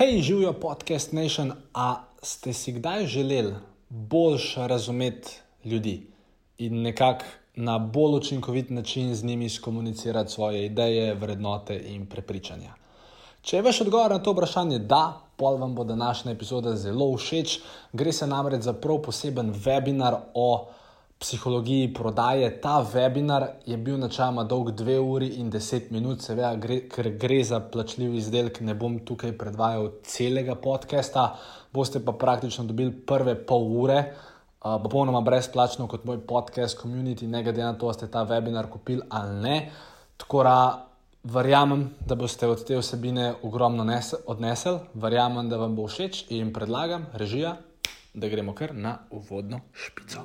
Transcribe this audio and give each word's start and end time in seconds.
Hej, 0.00 0.22
živijo 0.22 0.52
podcast 0.52 1.12
Nation. 1.12 1.52
A 1.74 2.04
ste 2.22 2.52
si 2.52 2.72
kdaj 2.72 3.06
želeli 3.06 3.54
bolj 3.88 4.38
razumeti 4.56 5.40
ljudi 5.64 6.06
in 6.58 6.82
nekako 6.82 7.24
na 7.54 7.78
bolj 7.78 8.16
učinkovit 8.16 8.70
način 8.70 9.14
z 9.14 9.24
njimi 9.24 9.50
komunicirati 9.62 10.32
svoje 10.32 10.66
ideje, 10.66 11.14
vrednote 11.14 11.82
in 11.86 12.06
prepričanja? 12.06 12.72
Če 13.42 13.56
je 13.56 13.62
vaš 13.62 13.80
odgovor 13.80 14.10
na 14.10 14.18
to 14.18 14.32
vprašanje 14.32 14.78
da, 14.78 15.20
pol 15.36 15.56
vam 15.56 15.74
bo 15.74 15.84
današnja 15.84 16.32
epizoda 16.32 16.76
zelo 16.76 17.16
všeč. 17.16 17.58
Gre 17.92 18.12
se 18.12 18.26
namreč 18.26 18.62
za 18.62 18.72
prav 18.72 19.02
poseben 19.02 19.52
webinar 19.54 20.16
o 20.34 20.68
psihologiji 21.20 21.94
prodaje. 21.94 22.60
Ta 22.60 22.84
webinar 22.94 23.46
je 23.66 23.76
bil 23.76 23.98
načeloma 23.98 24.44
dolg 24.44 24.70
2 24.72 24.98
uri 24.98 25.28
in 25.36 25.50
10 25.52 25.90
minut, 25.90 26.22
seveda, 26.24 26.54
gre, 26.56 26.80
ker 26.88 27.10
gre 27.20 27.42
za 27.44 27.60
plačljiv 27.60 28.14
izdelek, 28.14 28.60
ne 28.60 28.74
bom 28.74 28.98
tukaj 29.04 29.36
predvajal 29.38 29.90
celega 30.02 30.54
podcasta, 30.54 31.34
boste 31.72 32.00
pa 32.04 32.12
praktično 32.12 32.64
dobili 32.64 32.92
prve 33.06 33.36
pol 33.46 33.68
ure. 33.82 34.04
Uh, 34.60 34.76
popolnoma 34.82 35.20
brezplačno 35.24 35.86
kot 35.88 36.04
moj 36.04 36.18
podcast, 36.26 36.78
community, 36.82 37.26
ne 37.26 37.42
glede 37.42 37.64
na 37.64 37.72
to, 37.72 37.86
ali 37.86 37.94
ste 37.94 38.10
ta 38.10 38.24
webinar 38.28 38.68
kupili 38.68 39.00
ali 39.08 39.40
ne. 39.40 39.70
Tako 40.16 40.42
da 40.42 40.86
verjamem, 41.24 41.90
da 42.06 42.14
boste 42.14 42.48
od 42.48 42.64
te 42.66 42.76
vsebine 42.76 43.34
ogromno 43.42 43.86
odnesli, 44.26 44.78
verjamem, 44.94 45.48
da 45.48 45.56
vam 45.56 45.76
bo 45.76 45.88
všeč 45.88 46.26
in 46.28 46.52
predlagam, 46.52 47.06
režija, 47.12 47.56
da 48.14 48.28
gremo 48.28 48.54
kar 48.54 48.74
na 48.74 48.98
uvodno 49.10 49.60
špico. 49.72 50.24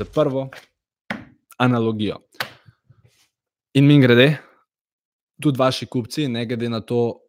Za 0.00 0.04
prvo 0.04 0.48
analogijo. 1.58 2.16
In 3.74 3.86
mi 3.86 4.00
grede, 4.00 4.36
tudi 5.42 5.58
vaši 5.58 5.86
kupci, 5.86 6.28
ne 6.28 6.46
glede 6.46 6.68
na 6.68 6.80
to, 6.80 7.20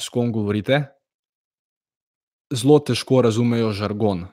s 0.00 0.08
kom 0.12 0.32
govorite, 0.32 0.82
zelo 2.52 2.78
težko 2.78 3.22
razumejo 3.24 3.72
žargon. 3.72 4.26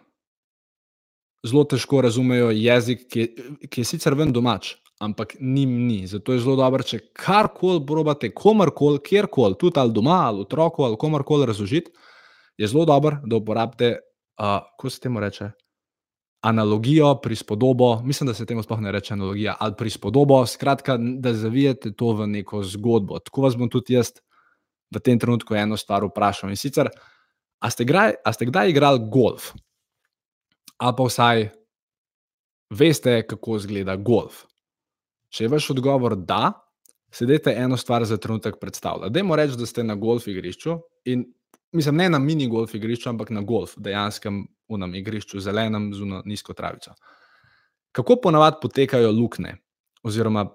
Zelo 1.46 1.64
težko 1.64 2.04
razumejo 2.04 2.52
jezik, 2.52 3.08
ki 3.08 3.20
je, 3.20 3.50
ki 3.72 3.82
je 3.82 3.90
sicer 3.96 4.14
ven 4.14 4.34
domač, 4.36 4.76
ampak 5.00 5.38
njim 5.40 5.72
ni. 5.88 6.04
Zato 6.08 6.36
je 6.36 6.44
zelo 6.44 6.60
dobro, 6.60 6.84
če 6.84 7.00
karkoli 7.16 7.86
probate, 7.88 8.34
komorkoli, 8.36 9.00
kjerkoli, 9.00 9.56
tudi 9.60 9.80
ali 9.80 9.96
doma, 9.96 10.26
ali 10.28 10.44
otroku, 10.44 10.84
ali 10.84 11.00
komorkoli 11.00 11.48
razložiti, 11.48 11.96
je 12.58 12.68
zelo 12.68 12.86
dobro, 12.86 13.22
da 13.24 13.40
uporabite, 13.40 13.96
uh, 13.96 14.60
kako 14.76 14.90
se 14.90 15.00
temu 15.00 15.24
reče, 15.24 15.56
analogijo, 16.46 17.16
prispodobo, 17.22 18.02
mislim, 18.04 18.28
da 18.28 18.34
se 18.34 18.46
temu 18.46 18.64
sploh 18.64 18.80
ne 18.80 18.92
reče 18.92 19.14
analogija, 19.14 19.56
ali 19.60 19.74
prispodobo, 19.78 20.46
skratka, 20.46 20.98
da 20.98 21.34
zavijete 21.34 21.92
to 21.94 22.12
v 22.14 22.28
neko 22.28 22.64
zgodbo. 22.64 23.20
Tako 23.20 23.42
vas 23.42 23.56
bom 23.58 23.70
tudi 23.70 23.96
jaz 23.98 24.12
v 24.94 25.02
tem 25.02 25.20
trenutku 25.20 25.56
eno 25.58 25.78
stvar 25.78 26.06
vprašal. 26.06 26.54
In 26.54 26.60
sicer, 26.62 26.92
a 27.60 27.72
ste, 27.74 27.88
graj, 27.90 28.14
a 28.22 28.34
ste 28.34 28.46
kdaj 28.46 28.70
igrali 28.70 29.02
golf? 29.10 29.56
Ali 30.78 30.94
pa 30.98 31.08
vsaj 31.10 31.48
veste, 32.70 33.24
kako 33.26 33.58
izgleda 33.58 33.96
golf? 33.98 34.44
Če 35.34 35.48
je 35.48 35.54
vaš 35.56 35.72
odgovor 35.74 36.14
da, 36.14 36.52
sedete 37.10 37.56
eno 37.58 37.78
stvar 37.78 38.06
za 38.06 38.18
trenutek 38.22 38.60
predstavljati. 38.62 39.14
Dajmo 39.18 39.36
reči, 39.36 39.58
da 39.58 39.66
ste 39.66 39.84
na 39.84 39.96
golf 39.96 40.28
igrišču 40.28 40.78
in 41.10 41.26
mislim, 41.76 42.00
ne 42.00 42.10
na 42.10 42.20
mini 42.20 42.48
golf 42.50 42.74
igrišču, 42.76 43.10
ampak 43.12 43.30
na 43.36 43.44
golf, 43.46 43.76
dejanskem 43.78 44.44
v 44.70 44.80
nam 44.82 44.96
igrišču, 44.96 45.40
zelenem, 45.44 45.92
z 45.94 46.08
nizko 46.26 46.56
travico. 46.58 46.96
Kako 47.96 48.18
ponavadi 48.24 48.62
potekajo 48.62 49.12
luknje, 49.12 49.56
oziroma 50.04 50.48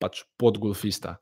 pač 0.00 0.22
pod 0.38 0.58
golfista? 0.58 1.18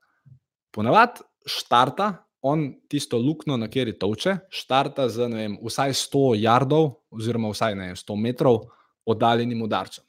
Ponavadi 0.72 1.24
štarta 1.46 2.12
on 2.46 2.68
tisto 2.88 3.18
luknjo, 3.18 3.56
na 3.58 3.66
kateri 3.66 3.96
toče, 3.98 4.36
štarta 4.52 5.08
z 5.10 5.28
vem, 5.32 5.56
vsaj 5.64 5.94
100 5.98 6.24
jardov, 6.38 6.90
oziroma 7.10 7.50
vsaj 7.50 7.74
ne, 7.74 7.88
100 7.98 8.18
metrov 8.22 8.60
oddaljenim 9.06 9.62
udarcem. 9.66 10.04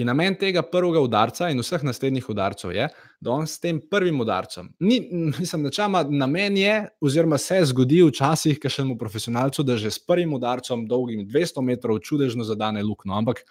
In 0.00 0.08
namen 0.10 0.36
tega 0.38 0.62
prvega 0.62 1.02
udarca 1.02 1.50
in 1.50 1.60
vseh 1.60 1.84
naslednjih 1.84 2.28
udarcev 2.32 2.72
je, 2.74 2.88
da 2.88 3.09
on 3.26 3.46
s 3.46 3.60
tem 3.60 3.80
prvim 3.90 4.20
udarcem, 4.20 4.72
ni, 4.80 5.00
mislim, 5.38 5.62
načama, 5.62 6.02
namen 6.02 6.56
je, 6.56 6.88
oziroma 7.00 7.38
se 7.38 7.60
zgodi 7.64 8.02
včasih, 8.02 8.58
kašnemu 8.58 8.96
profesionalcu, 8.98 9.62
da 9.62 9.76
že 9.76 9.90
s 9.90 9.98
prvim 9.98 10.32
udarcem, 10.32 10.86
dolgim 10.88 11.26
200 11.28 11.62
metrov, 11.62 11.98
čudežno 11.98 12.44
zadane 12.44 12.82
luknjo. 12.82 13.12
Ampak 13.14 13.44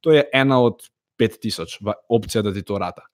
to 0.00 0.12
je 0.12 0.24
ena 0.32 0.60
od 0.62 0.86
5000 1.18 1.92
opcij, 2.08 2.42
da 2.42 2.52
ti 2.52 2.62
to 2.62 2.78
rata. 2.78 3.06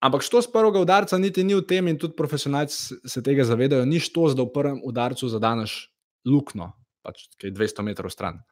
Ampak 0.00 0.22
što 0.22 0.42
z 0.42 0.52
prvega 0.52 0.80
udarca 0.80 1.18
niti 1.18 1.44
ni 1.44 1.54
v 1.54 1.64
tem, 1.66 1.88
in 1.88 1.98
tudi 1.98 2.14
profesionalci 2.16 2.94
se 3.04 3.22
tega 3.22 3.44
zavedajo, 3.44 3.84
ni 3.84 4.00
što, 4.00 4.28
da 4.34 4.42
v 4.42 4.52
prvem 4.52 4.80
udarcu 4.84 5.28
zadaneš 5.28 5.90
luknjo, 6.26 6.70
pač 7.02 7.26
ki 7.40 7.48
je 7.48 7.54
200 7.56 7.82
metrov 7.82 8.12
stran. 8.12 8.42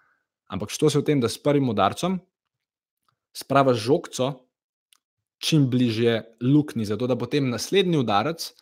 Ampak 0.50 0.70
što 0.70 0.90
se 0.90 0.98
v 0.98 1.04
tem, 1.04 1.20
da 1.20 1.28
s 1.28 1.38
prvim 1.38 1.68
udarcem 1.68 2.18
sprava 3.34 3.74
žogco 3.74 4.43
čim 5.38 5.68
bližje 5.70 6.22
luknji, 6.42 6.84
zato 6.84 7.06
da 7.06 7.16
potem 7.18 7.48
naslednji 7.50 7.98
udarec 7.98 8.52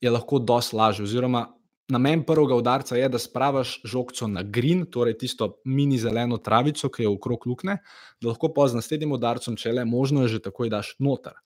je 0.00 0.10
lahko 0.10 0.38
dosti 0.38 0.76
lažji. 0.76 1.04
Oziroma, 1.04 1.46
namen 1.88 2.22
prvega 2.26 2.54
udarca 2.54 2.96
je, 2.96 3.08
da 3.08 3.18
spravaš 3.18 3.80
žogco 3.84 4.28
na 4.28 4.42
green, 4.42 4.84
torej 4.90 5.18
tisto 5.18 5.54
mini 5.64 5.98
zeleno 5.98 6.36
travico, 6.36 6.90
ki 6.92 7.02
je 7.02 7.08
okrog 7.08 7.46
luknje, 7.46 7.78
da 8.20 8.28
lahko 8.28 8.52
pa 8.54 8.68
z 8.68 8.78
naslednjim 8.78 9.16
udarcem, 9.16 9.56
če 9.56 9.72
le 9.72 9.84
možno, 9.88 10.26
že 10.28 10.42
takoj 10.44 10.70
daš 10.72 10.94
noter. 10.98 11.38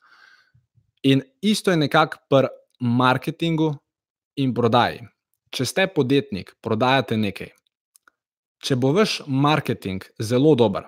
In 1.02 1.22
isto 1.42 1.70
je 1.70 1.76
nekako 1.76 2.18
pri 2.30 2.50
marketingu 2.80 3.72
in 4.36 4.54
prodaji. 4.54 5.02
Če 5.52 5.66
ste 5.66 5.86
podjetnik, 5.86 6.54
prodajate 6.62 7.18
nekaj. 7.20 7.50
Če 8.62 8.76
bo 8.78 8.92
vaš 8.94 9.20
marketing 9.26 10.04
zelo 10.22 10.54
dober, 10.54 10.86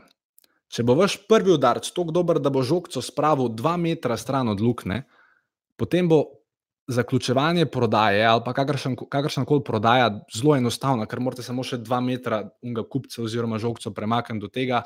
Če 0.74 0.82
bo 0.82 0.96
vaš 0.98 1.20
prvi 1.30 1.52
udarec 1.54 1.86
tako 1.94 2.10
dober, 2.10 2.40
da 2.42 2.50
bo 2.50 2.64
žogco 2.66 3.02
spravil 3.02 3.52
dva 3.54 3.76
metra 3.78 4.16
stran 4.18 4.50
od 4.50 4.60
luknje, 4.60 5.04
potem 5.78 6.08
bo 6.10 6.24
zaključevanje 6.90 7.66
prodaje 7.66 8.24
ali 8.26 8.42
pa 8.44 8.52
kakršna 8.52 9.44
koli 9.46 9.62
prodaja 9.64 10.10
zelo 10.34 10.56
enostavna, 10.56 11.06
ker 11.06 11.20
morate 11.20 11.42
samo 11.42 11.62
še 11.64 11.78
dva 11.80 12.00
metra 12.04 12.42
unga 12.62 12.84
kupca 12.90 13.22
oziroma 13.22 13.58
žogco 13.62 13.94
premakniti 13.94 14.42
do 14.42 14.50
tega, 14.52 14.82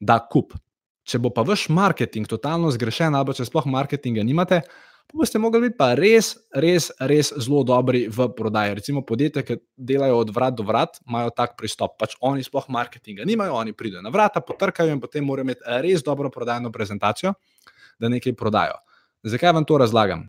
da 0.00 0.18
kup. 0.18 0.56
Če 1.08 1.20
bo 1.22 1.30
pa 1.30 1.44
vaš 1.46 1.68
marketing 1.72 2.28
totalno 2.28 2.72
zgrešen, 2.74 3.14
ali 3.14 3.28
pa 3.28 3.36
če 3.36 3.46
sploh 3.48 3.68
marketinga 3.70 4.24
nimate, 4.26 4.62
boste 5.14 5.38
mogli 5.38 5.60
biti 5.60 5.76
pa 5.78 5.92
res, 5.96 6.34
res, 6.52 6.90
res 7.00 7.32
zelo 7.40 7.62
dobri 7.64 8.06
v 8.12 8.28
prodaji. 8.36 8.74
Recimo 8.78 9.02
podjetja, 9.06 9.42
ki 9.42 9.58
delajo 9.76 10.18
od 10.20 10.32
vrat 10.34 10.56
do 10.58 10.66
vrat, 10.68 10.98
imajo 11.08 11.32
tak 11.36 11.56
pristop. 11.56 11.96
Pač 12.00 12.16
oni 12.20 12.44
sploh 12.44 12.68
marketinga 12.68 13.24
nimajo, 13.28 13.56
oni 13.56 13.72
pridejo 13.72 14.02
na 14.04 14.12
vrata, 14.14 14.44
potrkajo 14.44 14.92
in 14.92 15.00
potem 15.00 15.24
morajo 15.24 15.48
imeti 15.48 15.78
res 15.84 16.04
dobro 16.04 16.30
prodajno 16.30 16.72
prezentacijo, 16.72 17.34
da 17.98 18.08
nekaj 18.12 18.36
prodajo. 18.36 18.76
Zakaj 19.24 19.52
vam 19.52 19.64
to 19.64 19.78
razlagam? 19.78 20.28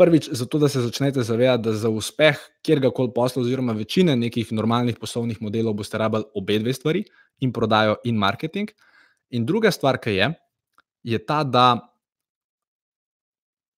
Prvič, 0.00 0.30
zato 0.32 0.58
da 0.58 0.68
se 0.68 0.80
začnete 0.80 1.22
zavedati, 1.22 1.62
da 1.68 1.72
za 1.76 1.88
uspeh 1.92 2.38
kjerkoli 2.64 3.12
posla, 3.14 3.42
oziroma 3.42 3.72
večine 3.76 4.16
nekih 4.16 4.52
normalnih 4.52 4.96
poslovnih 4.96 5.42
modelov, 5.44 5.74
boste 5.76 5.98
rabili 6.00 6.24
obe 6.34 6.58
dve 6.58 6.72
stvari, 6.72 7.04
in 7.40 7.52
prodajo, 7.52 7.96
in 8.04 8.16
marketing. 8.16 8.70
In 9.30 9.46
druga 9.46 9.70
stvar, 9.70 9.98
ki 10.00 10.10
je, 10.10 10.30
je 11.02 11.18
ta, 11.26 11.44
da 11.44 11.89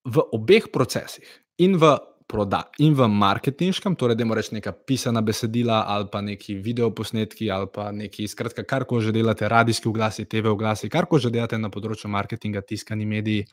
v 0.04 0.24
obeh 0.32 0.70
procesih, 0.72 1.26
in 1.58 1.76
v 1.78 1.96
prodaji, 2.26 2.86
in 2.86 2.94
v 2.96 3.06
marketinškem, 3.08 3.96
torej 3.96 4.16
da 4.16 4.24
moraš 4.24 4.50
neka 4.56 4.72
pisana 4.72 5.20
besedila, 5.20 5.84
ali 5.86 6.08
pa 6.12 6.22
neki 6.24 6.56
videoposnetki, 6.64 7.50
ali 7.50 7.68
pa 7.72 7.90
neki, 7.92 8.28
skratka, 8.28 8.64
kar 8.64 8.86
ko 8.88 9.00
že 9.00 9.12
delate, 9.12 9.48
radijski 9.48 9.88
oglasi, 9.88 10.24
TV 10.24 10.48
oglasi, 10.48 10.88
kar 10.88 11.06
ko 11.06 11.20
že 11.20 11.30
delate 11.30 11.58
na 11.58 11.68
področju 11.68 12.08
marketinga, 12.08 12.64
tiskani 12.64 13.06
mediji. 13.06 13.44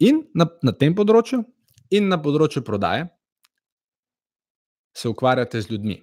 In 0.00 0.22
na, 0.34 0.46
na 0.62 0.72
tem 0.72 0.94
področju, 0.94 1.42
in 1.90 2.08
na 2.08 2.18
področju 2.22 2.62
prodaje, 2.62 3.10
se 4.94 5.08
ukvarjate 5.08 5.60
z 5.60 5.72
ljudmi. 5.72 5.98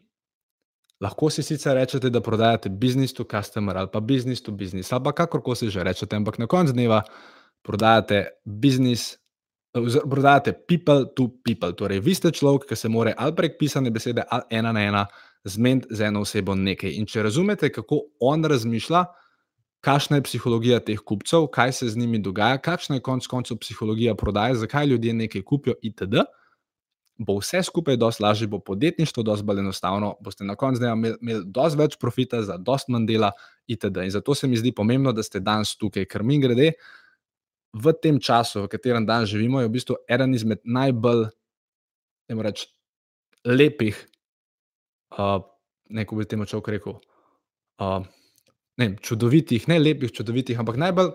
Lahko 0.99 1.29
si 1.31 1.43
sicer 1.47 1.77
rečete, 1.79 2.09
da 2.11 2.19
prodajate 2.19 2.69
business 2.69 3.15
to 3.15 3.23
customer 3.23 3.77
ali 3.77 3.87
pa 3.87 4.01
business 4.03 4.43
to 4.43 4.51
business, 4.51 4.91
ali 4.91 5.03
pa 5.03 5.13
kakorkoli 5.15 5.55
se 5.55 5.69
že 5.71 5.83
rečete, 5.83 6.15
ampak 6.15 6.39
na 6.39 6.47
koncu 6.47 6.75
dneva 6.75 7.05
prodajate 7.63 8.27
biznis 8.45 9.19
prodajate 10.09 10.53
people 10.67 11.05
to 11.15 11.29
people. 11.43 11.73
Torej, 11.73 11.99
vi 11.99 12.13
ste 12.15 12.31
človek, 12.31 12.67
ki 12.69 12.75
se 12.75 12.89
more 12.89 13.13
ali 13.17 13.35
prek 13.35 13.57
pisane 13.59 13.91
besede, 13.91 14.23
ali 14.29 14.43
ena 14.49 14.71
na 14.71 14.81
ena 14.81 15.05
zmeniti 15.45 15.87
z 15.95 16.01
eno 16.09 16.21
osebo 16.21 16.55
nekaj. 16.55 16.91
In 16.97 17.05
če 17.05 17.23
razumete, 17.23 17.69
kako 17.71 18.01
on 18.19 18.43
razmišlja, 18.43 19.05
kakšna 19.85 20.19
je 20.19 20.25
psihologija 20.27 20.79
teh 20.83 20.99
kupcev, 20.99 21.47
kaj 21.53 21.71
se 21.71 21.89
z 21.89 21.97
njimi 21.97 22.19
dogaja, 22.19 22.57
kakšna 22.57 22.97
je 22.97 23.05
konec 23.05 23.27
koncev 23.27 23.57
psihologija 23.61 24.15
prodaje, 24.15 24.55
zakaj 24.59 24.87
ljudje 24.87 25.13
nekaj 25.13 25.45
kupijo, 25.45 25.75
itd. 25.81 26.25
Bo 27.19 27.35
vse 27.39 27.61
skupaj 27.63 27.97
dosti 27.99 28.23
lažje, 28.23 28.47
bo 28.47 28.59
podjetništvo 28.63 29.23
dosti 29.23 29.45
bolj 29.45 29.59
enostavno, 29.59 30.15
boste 30.23 30.43
na 30.47 30.55
koncu 30.55 30.79
dneva 30.79 30.95
imeli, 30.95 31.17
imeli 31.21 31.43
dosti 31.45 31.79
več 31.79 31.97
profita 31.99 32.41
za 32.43 32.57
dosti 32.57 32.91
manj 32.91 33.07
dela, 33.07 33.31
itd. 33.67 34.03
In 34.07 34.11
zato 34.11 34.35
se 34.35 34.47
mi 34.47 34.57
zdi 34.57 34.71
pomembno, 34.71 35.11
da 35.13 35.23
ste 35.23 35.39
danes 35.39 35.75
tukaj, 35.77 36.07
ker 36.07 36.23
mi 36.23 36.39
grede 36.39 36.71
v 37.73 37.93
tem 38.01 38.19
času, 38.19 38.65
v 38.65 38.71
katerem 38.71 39.05
danes 39.05 39.29
živimo, 39.29 39.61
je 39.61 39.69
v 39.69 39.73
bistvu 39.73 39.95
eden 40.09 40.33
izmed 40.33 40.61
najbolj, 40.63 41.29
reči, 42.29 42.67
lepih, 43.45 43.97
uh, 45.17 45.41
neko 45.89 46.15
bi 46.15 46.25
temu 46.25 46.45
človek 46.49 46.67
rekel. 46.77 46.97
Uh, 47.79 48.03
ne, 48.77 48.95
čudovitih, 49.01 49.67
ne 49.67 49.79
lepih, 49.79 50.11
čudovitih, 50.11 50.59
ampak 50.59 50.79
najbolj, 50.81 51.13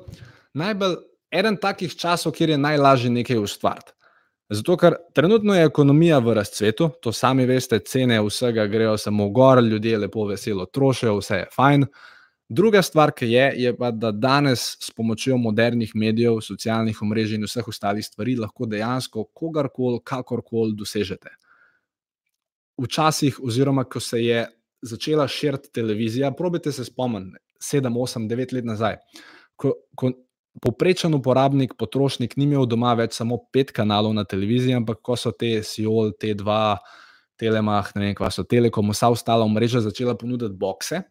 najbolj 0.54 0.96
eden 1.34 1.58
takih 1.60 1.92
časov, 1.96 2.34
kjer 2.36 2.54
je 2.54 2.62
najlažje 2.62 3.10
nekaj 3.10 3.42
ustvariti. 3.42 3.92
Zato, 4.52 4.76
ker 4.76 4.96
trenutno 5.16 5.54
je 5.56 5.64
ekonomija 5.64 6.18
v 6.20 6.34
razcvetu, 6.36 6.90
to 7.02 7.12
sami 7.12 7.46
veste, 7.48 7.78
cene 7.80 8.20
vsega 8.22 8.66
grejo 8.68 8.96
samo 9.00 9.30
gor, 9.32 9.62
ljudje 9.64 9.98
lepo 9.98 10.26
veselo 10.28 10.66
trošijo, 10.66 11.16
vse 11.18 11.38
je 11.42 11.46
fajn. 11.54 11.86
Druga 12.48 12.82
stvar, 12.82 13.12
ki 13.16 13.26
je, 13.30 13.44
je 13.56 13.76
pa, 13.76 13.88
da 13.90 14.10
danes 14.12 14.76
s 14.80 14.90
pomočjo 14.92 15.36
modernih 15.40 15.94
medijev, 15.96 16.42
socialnih 16.44 16.98
omrežij 17.02 17.38
in 17.38 17.46
vseh 17.48 17.68
ostalih 17.68 18.04
stvari 18.04 18.36
lahko 18.36 18.66
dejansko 18.68 19.24
kogarkoli, 19.32 20.02
kakorkoli 20.04 20.76
dosežete. 20.76 21.32
Včasih, 22.82 23.38
oziroma 23.40 23.84
ko 23.84 24.00
se 24.00 24.20
je 24.24 24.44
začela 24.82 25.28
širiti 25.28 25.72
televizija, 25.72 26.34
probite 26.36 26.72
se 26.72 26.84
spomniti, 26.84 27.38
7, 27.60 27.88
8, 27.88 28.28
9 28.28 28.52
let 28.52 28.64
nazaj. 28.64 28.98
Ko, 29.56 29.72
ko 29.96 30.12
poprečen 30.62 31.14
uporabnik, 31.14 31.74
potrošnik, 31.78 32.36
ni 32.36 32.44
imel 32.44 32.66
doma 32.68 32.92
več 32.98 33.16
samo 33.16 33.38
pet 33.52 33.72
kanalov 33.72 34.12
na 34.14 34.24
televiziji, 34.28 34.76
ampak 34.76 35.00
ko 35.02 35.16
so 35.16 35.32
te 35.32 35.56
Siol, 35.64 36.12
T2, 36.20 36.60
Telemach, 37.40 37.94
ne 37.96 38.04
vem, 38.04 38.14
kva 38.14 38.30
so 38.30 38.44
Telekom, 38.44 38.92
vsa 38.92 39.08
ostala 39.10 39.46
omrežja 39.48 39.80
začela 39.80 40.14
ponuditi 40.18 40.54
bokse. 40.58 41.02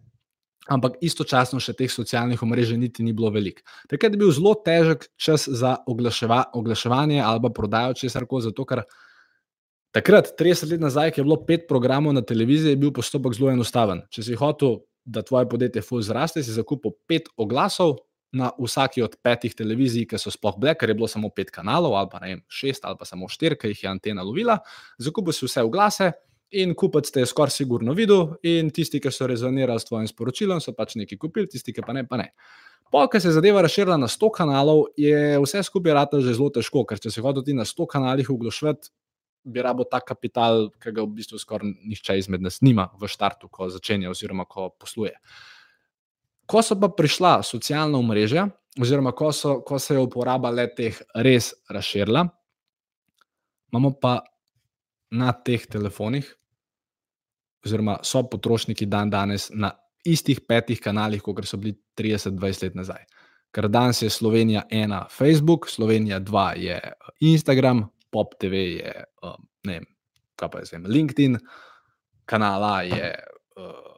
Ampak 0.72 1.02
istočasno 1.04 1.60
še 1.60 1.74
teh 1.76 1.92
socialnih 1.92 2.40
omrežij 2.40 2.78
niti 2.80 3.04
ni 3.04 3.12
bilo 3.12 3.28
veliko. 3.36 3.66
Takrat 3.92 4.14
je 4.16 4.20
bil 4.22 4.32
zelo 4.32 4.54
težek 4.56 5.10
čas 5.20 5.44
za 5.52 5.76
oglaševa, 5.92 6.54
oglaševanje 6.56 7.20
ali 7.20 7.52
prodajo 7.52 7.98
česar 8.00 8.24
koli, 8.30 8.46
zato 8.48 8.64
ker 8.66 8.86
takrat, 9.94 10.32
30 10.40 10.72
let 10.72 10.82
nazaj, 10.82 11.12
ki 11.12 11.22
je 11.22 11.28
bilo 11.28 11.38
pet 11.46 11.68
programov 11.68 12.16
na 12.16 12.24
televiziji, 12.24 12.78
je 12.78 12.80
bil 12.80 12.94
postopek 12.96 13.36
zelo 13.36 13.52
enostaven. 13.52 14.06
Če 14.10 14.24
si 14.30 14.40
hotel 14.40 14.80
da 15.04 15.22
tvoje 15.22 15.50
podjetje 15.52 15.84
ful 15.84 16.02
zraste, 16.02 16.42
si 16.44 16.56
zakupil 16.56 16.96
pet 17.12 17.28
oglasov 17.36 17.98
na 18.34 18.50
vsaki 18.58 19.04
od 19.06 19.20
petih 19.22 19.54
televizij, 19.54 20.08
ki 20.10 20.18
so 20.18 20.32
sploh 20.34 20.56
bile, 20.58 20.74
ker 20.80 20.90
je 20.90 20.96
bilo 20.98 21.12
samo 21.12 21.30
pet 21.30 21.52
kanalov, 21.54 21.94
ali 22.00 22.10
pa 22.10 22.24
ne 22.24 22.32
vem, 22.32 22.42
šest 22.50 22.88
ali 22.88 22.98
pa 22.98 23.06
samo 23.06 23.28
štiri, 23.30 23.60
ki 23.60 23.76
jih 23.76 23.84
je 23.84 23.92
antena 23.92 24.26
lovila. 24.26 24.58
Zakupil 24.98 25.36
si 25.36 25.46
vse 25.46 25.62
oglase 25.68 26.14
in 26.54 26.76
kupec 26.78 27.10
te 27.12 27.24
je 27.24 27.30
skoraj 27.30 27.56
sigurno 27.56 27.96
videl, 27.98 28.36
in 28.46 28.70
tisti, 28.74 29.02
ki 29.02 29.12
so 29.12 29.28
rezonirali 29.30 29.82
s 29.82 29.90
tvojim 29.90 30.08
sporočilom, 30.10 30.62
so 30.62 30.74
pač 30.78 30.96
nekaj 31.00 31.20
kupili, 31.22 31.50
tisti, 31.50 31.74
ki 31.74 31.86
pa 31.86 31.96
ne, 31.98 32.06
pa 32.08 32.20
ne. 32.22 32.30
Po, 32.94 33.02
ker 33.10 33.22
se 33.22 33.32
je 33.32 33.38
zadeva 33.40 33.64
razširila 33.66 33.98
na 33.98 34.08
100 34.12 34.30
kanalov, 34.36 34.84
je 35.00 35.40
vse 35.42 35.64
skupaj 35.66 35.96
rado 35.98 36.20
že 36.22 36.36
zelo 36.38 36.52
težko, 36.54 36.84
ker 36.86 37.02
če 37.02 37.10
se 37.10 37.24
hočeš 37.26 37.48
ti 37.48 37.56
na 37.58 37.66
100 37.66 37.88
kanalih 37.90 38.30
oglašvati, 38.30 38.92
bi 39.44 39.62
rabo 39.62 39.84
ta 39.84 40.00
kapital, 40.00 40.70
ki 40.80 40.94
ga 40.94 41.04
v 41.04 41.18
bistvu 41.18 41.40
skoraj 41.42 41.74
nihče 41.90 42.16
izmed 42.22 42.44
nas 42.46 42.62
nima 42.62 42.88
v 43.00 43.10
startu, 43.12 43.50
ko 43.52 43.68
začenja 43.74 44.12
oziroma 44.12 44.46
ko 44.46 44.70
posluje. 44.80 45.16
Ko 46.46 46.62
so 46.64 46.78
pa 46.80 46.92
prišla 46.92 47.42
socialna 47.44 48.00
mreža, 48.04 48.46
oziroma 48.80 49.12
ko, 49.16 49.32
so, 49.36 49.58
ko 49.66 49.80
se 49.80 49.98
je 49.98 50.04
uporaba 50.04 50.52
le 50.52 50.68
teh 50.76 51.02
res 51.16 51.54
razširila, 51.72 52.28
imamo 53.74 53.94
pa 54.00 54.22
na 55.12 55.34
teh 55.34 55.66
telefonih, 55.66 56.30
oziroma 57.66 57.98
so 58.04 58.24
potrošniki 58.30 58.86
dan 58.86 59.10
danes 59.10 59.50
na 59.54 59.72
istih 60.04 60.42
petih 60.48 60.82
kanalih, 60.82 61.22
kot 61.24 61.46
so 61.48 61.58
bili 61.58 61.78
30-20 61.98 62.64
let 62.64 62.76
nazaj. 62.76 63.06
Ker 63.54 63.70
danes 63.70 64.02
je 64.02 64.10
Slovenija 64.10 64.66
ena, 64.70 65.06
Facebook, 65.12 65.70
Slovenija 65.70 66.20
dva 66.20 66.54
je 66.58 66.80
Instagram, 67.20 67.86
Pop 68.12 68.34
TV 68.40 68.54
je, 68.78 68.94
um, 69.24 69.48
ne 69.64 69.80
vem, 69.80 69.86
kaj 70.36 70.50
pa 70.50 70.60
je 70.60 70.70
zdaj, 70.72 70.82
LinkedIn, 70.90 71.38
kanala 72.26 72.82
je 72.82 73.14
uh, 73.58 73.94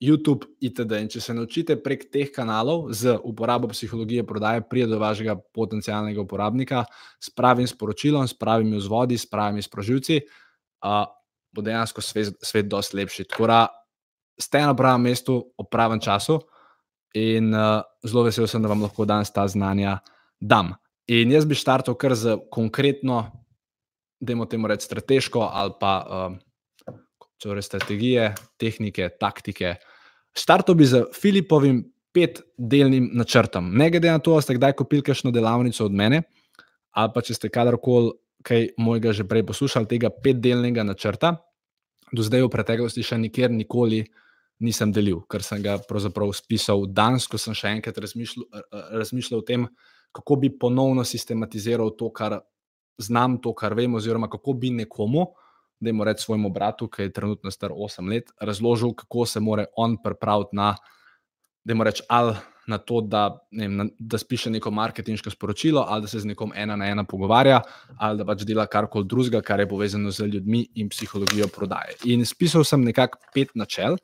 YouTube, 0.00 0.48
itd. 0.60 1.00
In 1.02 1.08
če 1.12 1.20
se 1.20 1.34
naučite 1.36 1.76
prek 1.82 2.06
teh 2.12 2.30
kanalov 2.32 2.88
z 2.96 3.18
uporabo 3.24 3.68
psihologije 3.72 4.24
prodaje, 4.26 4.64
pride 4.68 4.88
do 4.94 5.00
vašega 5.00 5.36
potencialnega 5.56 6.20
uporabnika 6.20 6.84
s 7.20 7.32
pravim 7.36 7.68
sporočilom, 7.68 8.28
s 8.28 8.36
pravimi 8.36 8.80
vzvodi, 8.80 9.18
s 9.20 9.28
pravimi 9.28 9.64
sprožilci, 9.64 10.20
uh, 10.84 11.04
bo 11.52 11.62
dejansko 11.62 12.02
svet, 12.04 12.34
svet 12.42 12.68
dosti 12.70 12.96
lepši. 12.96 13.26
Tako 13.30 13.46
da 13.50 13.60
ste 14.40 14.62
na 14.64 14.74
pravem 14.76 15.08
mestu, 15.10 15.40
ob 15.58 15.68
pravem 15.70 16.00
času. 16.00 16.40
In 17.18 17.50
uh, 17.54 17.82
zelo 18.06 18.24
vesel 18.28 18.46
sem, 18.46 18.62
da 18.62 18.70
vam 18.70 18.84
lahko 18.84 19.04
danes 19.04 19.32
ta 19.34 19.48
znanja 19.48 19.98
dam. 20.40 20.74
In 21.10 21.32
jaz 21.34 21.46
bi 21.48 21.58
štartil 21.58 21.96
kar 21.98 22.14
z 22.14 22.36
konkretno, 22.54 23.24
da 24.20 24.32
imamo 24.32 24.46
temu 24.46 24.68
reči 24.70 24.86
strateško 24.86 25.40
ali 25.52 25.72
pa 25.80 25.94
um, 26.06 26.38
torej 27.42 27.62
strategije, 27.62 28.34
tehnike, 28.60 29.08
taktike. 29.20 29.74
Štartil 30.36 30.76
bi 30.78 30.86
z 30.86 31.02
Filipovim 31.16 31.82
petdelnim 32.14 33.10
načrtom. 33.16 33.72
Ne 33.74 33.90
glede 33.90 34.10
na 34.10 34.18
to, 34.18 34.36
ali 34.36 34.42
ste 34.42 34.54
kdaj 34.54 34.76
kupili 34.78 35.02
kakšno 35.02 35.30
delavnico 35.34 35.84
od 35.84 35.94
mene, 35.94 36.22
ali 36.90 37.12
pa 37.14 37.22
če 37.22 37.34
ste 37.34 37.50
kadarkoli 37.50 38.12
kaj 38.46 38.74
mojega 38.80 39.12
že 39.12 39.28
prej 39.28 39.44
poslušali, 39.46 39.88
tega 39.88 40.10
petdelnega 40.10 40.84
načrta, 40.86 41.36
do 42.12 42.22
zdaj 42.26 42.46
v 42.46 42.52
preteklosti 42.52 43.04
še 43.06 43.18
nikjer 43.20 43.52
nikoli 43.52 44.04
nisem 44.60 44.92
delil, 44.92 45.22
ker 45.30 45.44
sem 45.44 45.62
ga 45.64 45.78
pravzaprav 45.88 46.32
spisal 46.36 46.84
danes, 46.88 47.26
ko 47.30 47.40
sem 47.40 47.56
še 47.56 47.72
enkrat 47.78 47.96
razmišljal, 47.96 48.44
razmišljal 49.00 49.40
o 49.40 49.46
tem, 49.46 49.66
kako 50.12 50.36
bi 50.42 50.50
ponovno 50.52 51.04
sistematiziral 51.06 51.94
to, 51.96 52.10
kar 52.12 52.40
znam, 53.00 53.38
to, 53.40 53.54
kar 53.56 53.74
vem, 53.78 53.94
oziroma 53.96 54.28
kako 54.28 54.56
bi 54.60 54.72
nekomu, 54.74 55.30
da 55.80 55.88
jim 55.88 56.02
rečem 56.04 56.26
svojemu 56.26 56.50
bratu, 56.52 56.90
ki 56.92 57.08
je 57.08 57.12
trenutno 57.16 57.50
star 57.50 57.72
8 57.72 58.10
let, 58.10 58.32
razložil, 58.40 58.92
kako 58.92 59.24
se 59.26 59.40
mora 59.40 59.64
on 59.80 59.96
pripraviti 60.02 60.56
na, 60.56 60.74
da 61.64 61.72
jim 61.72 61.82
rečem, 61.86 62.06
ali 62.08 62.34
na 62.70 62.78
to, 62.78 63.00
da, 63.02 63.24
ne 63.56 63.68
vem, 63.68 63.90
da 63.98 64.18
spiše 64.18 64.52
neko 64.54 64.70
marketinško 64.74 65.32
sporočilo, 65.34 65.82
ali 65.88 66.06
da 66.06 66.10
se 66.10 66.22
z 66.22 66.30
nekom 66.30 66.52
ena 66.56 66.76
na 66.78 66.88
ena 66.90 67.04
pogovarja, 67.04 67.60
ali 67.98 68.20
da 68.20 68.26
pač 68.28 68.44
dela 68.48 68.66
karkoli 68.70 69.08
drugega, 69.10 69.42
kar 69.42 69.60
je 69.60 69.68
povezano 69.68 70.12
z 70.14 70.28
ljudmi 70.30 70.62
in 70.80 70.88
psihologijo 70.92 71.50
prodaje. 71.54 71.98
In 72.12 72.24
spisal 72.26 72.64
sem 72.64 72.84
nekako 72.86 73.18
pet 73.34 73.54
načel, 73.58 73.98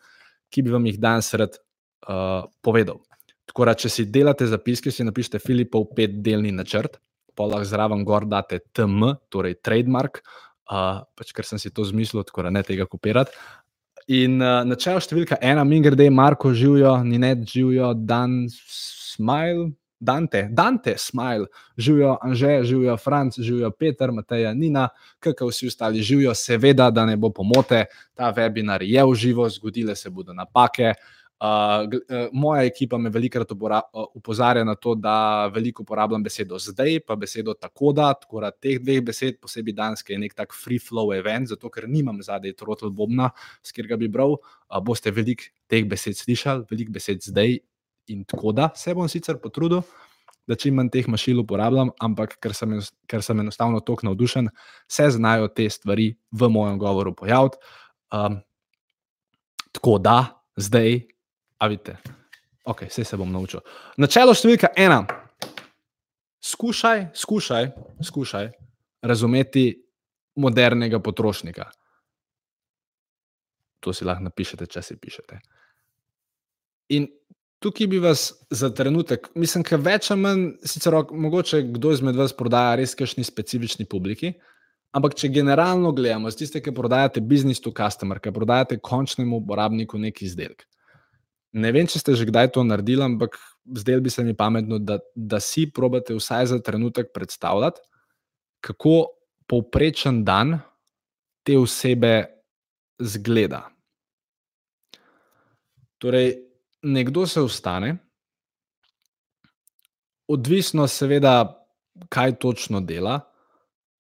ki 0.51 0.67
bi 0.67 0.75
vam 0.75 0.87
jih 0.91 0.99
danes 1.03 1.33
rad 1.39 1.59
uh, 1.59 2.47
povedal. 2.63 3.03
Tako 3.47 3.69
da, 3.69 3.77
če 3.79 3.91
si 3.93 4.07
delate 4.11 4.49
zapiske, 4.51 4.91
si 4.91 5.07
napišete 5.07 5.39
Filipov 5.43 5.93
petdelni 5.97 6.51
načrt, 6.55 6.99
pa 7.37 7.47
lahko 7.47 7.69
zraven 7.69 8.03
gor 8.07 8.27
date 8.27 8.61
TM, 8.75 9.13
torej 9.31 9.61
trademark, 9.63 10.23
uh, 10.73 11.05
pač 11.19 11.31
ker 11.37 11.47
sem 11.47 11.61
si 11.63 11.71
to 11.71 11.87
zmislil, 11.87 12.25
tako 12.27 12.47
da 12.49 12.55
ne 12.55 12.65
tega 12.67 12.89
kopirati. 12.91 13.37
In 14.07 14.39
uh, 14.39 14.63
načelo 14.63 15.01
številka 15.03 15.41
ena, 15.43 15.65
mi 15.67 15.81
grede, 15.83 16.07
Marko 16.15 16.53
živijo, 16.55 16.93
ni 17.03 17.19
ne 17.19 17.35
živijo, 17.43 17.95
dan 17.95 18.45
smile. 18.51 19.73
Dante, 19.99 20.49
Dante, 20.53 20.93
smile, 21.01 21.47
živijo 21.77 22.19
Anže, 22.23 22.65
živijo 22.69 22.97
Franc, 23.01 23.39
živijo 23.41 23.71
Peter, 23.71 24.13
Mateja, 24.13 24.51
Nina, 24.55 24.91
kakor 25.19 25.49
vsi 25.49 25.71
ostali 25.71 26.03
živijo, 26.03 26.35
seveda, 26.37 26.91
da 26.91 27.07
ne 27.07 27.17
bo 27.17 27.31
pomote, 27.33 27.87
ta 28.15 28.29
webinar 28.37 28.85
je 28.85 29.05
v 29.05 29.15
živo, 29.17 29.49
zgodile 29.49 29.97
se 29.97 30.11
bodo 30.11 30.37
napake, 30.37 30.93
uh, 31.41 32.29
moja 32.33 32.65
ekipa 32.65 32.99
me 32.99 33.11
velikokrat 33.11 33.53
upozarja 34.15 34.65
na 34.65 34.75
to, 34.75 34.95
da 34.95 35.47
veliko 35.55 35.83
uporabljam 35.83 36.23
besedo 36.23 36.59
zdaj, 36.59 37.01
pa 37.07 37.17
besedo 37.17 37.55
tako 37.55 37.93
da. 37.93 38.13
Tako 38.15 38.41
da 38.41 38.51
teh 38.51 38.81
dveh 38.81 39.03
besed, 39.05 39.41
posebej 39.41 39.77
danske, 39.77 40.15
je 40.15 40.21
nek 40.23 40.35
tak 40.35 40.55
free 40.55 40.81
flow 40.83 41.13
event, 41.17 41.49
zato 41.49 41.71
ker 41.71 41.89
nimam 41.89 42.23
zadaj 42.23 42.57
trotl 42.57 42.91
bobna, 42.91 43.31
s 43.63 43.73
katerega 43.73 44.01
bi 44.01 44.09
bral. 44.09 44.39
Uh, 44.71 44.81
boste 44.81 45.11
veliko 45.11 45.51
teh 45.69 45.85
besed 45.89 46.17
slišali, 46.19 46.67
veliko 46.71 46.97
besed 46.97 47.23
zdaj 47.27 47.59
in 48.13 48.25
tako 48.25 48.53
da. 48.53 48.71
Se 48.77 48.95
bom 48.95 49.09
sicer 49.09 49.41
potrudil, 49.43 49.83
da 50.47 50.55
čim 50.55 50.77
manj 50.79 50.93
teh 50.95 51.09
mašil 51.11 51.43
uporabljam, 51.43 51.91
ampak 52.01 52.37
ker 52.43 52.55
sem, 52.55 52.77
ker 53.11 53.23
sem 53.23 53.41
enostavno 53.43 53.81
tako 53.83 54.07
navdušen, 54.11 54.49
se 54.89 55.11
znajo 55.11 55.49
te 55.49 55.69
stvari 55.71 56.13
v 56.31 56.49
mojem 56.49 56.79
govoru 56.79 57.15
pojaviti. 57.15 57.59
Um, 58.15 58.41
tako 59.75 59.99
da, 59.99 60.19
zdaj. 60.57 61.16
A 61.59 61.69
vidite, 61.69 61.97
ok, 62.65 62.87
vse 62.89 63.05
se 63.05 63.17
bom 63.17 63.33
naučil. 63.33 63.63
Načelo 63.97 64.35
številka 64.35 64.75
ena. 64.77 65.05
skušaj, 66.47 67.07
skušaj, 67.15 67.71
skušaj 68.03 68.51
razumeti 69.03 69.83
modernega 70.37 71.01
potrošnika. 71.01 71.71
To 73.81 73.93
si 73.93 74.05
lahko 74.05 74.27
napišete, 74.27 74.67
če 74.67 74.83
si 74.83 74.97
pišete. 74.99 75.39
In 76.95 77.09
tukaj 77.63 77.87
bi 77.91 77.99
vas 78.03 78.29
za 78.51 78.71
trenutek, 78.75 79.31
mislim, 79.35 79.65
da 79.67 79.79
več 79.81 80.11
ali 80.11 80.23
manj, 80.23 80.45
sicer 80.67 80.95
mogoče 81.11 81.63
kdo 81.75 81.95
izmed 81.95 82.19
vas 82.19 82.35
prodaja 82.37 82.77
res 82.81 82.95
kakšni 82.99 83.25
specifični 83.27 83.87
publiki, 83.91 84.35
ampak 84.97 85.17
če 85.19 85.33
generalno 85.35 85.93
gledamo, 85.93 86.31
z 86.31 86.43
tiste, 86.43 86.63
ki 86.63 86.75
prodajate 86.75 87.21
business 87.21 87.63
to 87.63 87.73
customer, 87.75 88.21
ki 88.23 88.35
prodajate 88.35 88.79
končnemu 88.79 89.43
uporabniku 89.43 89.99
neki 89.99 90.27
izdelek. 90.27 90.67
Ne 91.53 91.73
vem, 91.73 91.87
če 91.87 92.01
ste 92.03 92.17
že 92.19 92.27
kdaj 92.29 92.51
to 92.57 92.65
naredili, 92.67 93.05
ampak 93.05 93.39
zdaj 93.65 94.01
bi 94.01 94.11
se 94.11 94.25
mi 94.25 94.35
pametno, 94.37 94.79
da, 94.79 94.99
da 95.15 95.41
si 95.41 95.71
probate 95.71 96.15
vsaj 96.15 96.47
za 96.47 96.59
trenutek 96.63 97.13
predstavljati, 97.15 97.81
kako 98.61 99.07
povprečen 99.47 100.25
dan 100.25 100.59
te 101.47 101.59
osebe 101.59 102.27
zgleda. 102.99 103.69
Torej, 105.99 106.35
nekdo 106.83 107.27
se 107.27 107.41
vstane, 107.41 107.97
odvisno, 110.29 110.87
seveda, 110.91 111.63
kaj 112.13 112.37
točno 112.43 112.81
dela, 112.81 113.21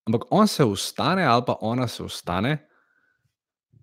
ampak 0.06 0.26
on 0.30 0.48
se 0.48 0.64
vstane 0.64 1.24
ali 1.24 1.42
pa 1.46 1.56
ona 1.60 1.88
se 1.88 2.04
vstane, 2.04 2.58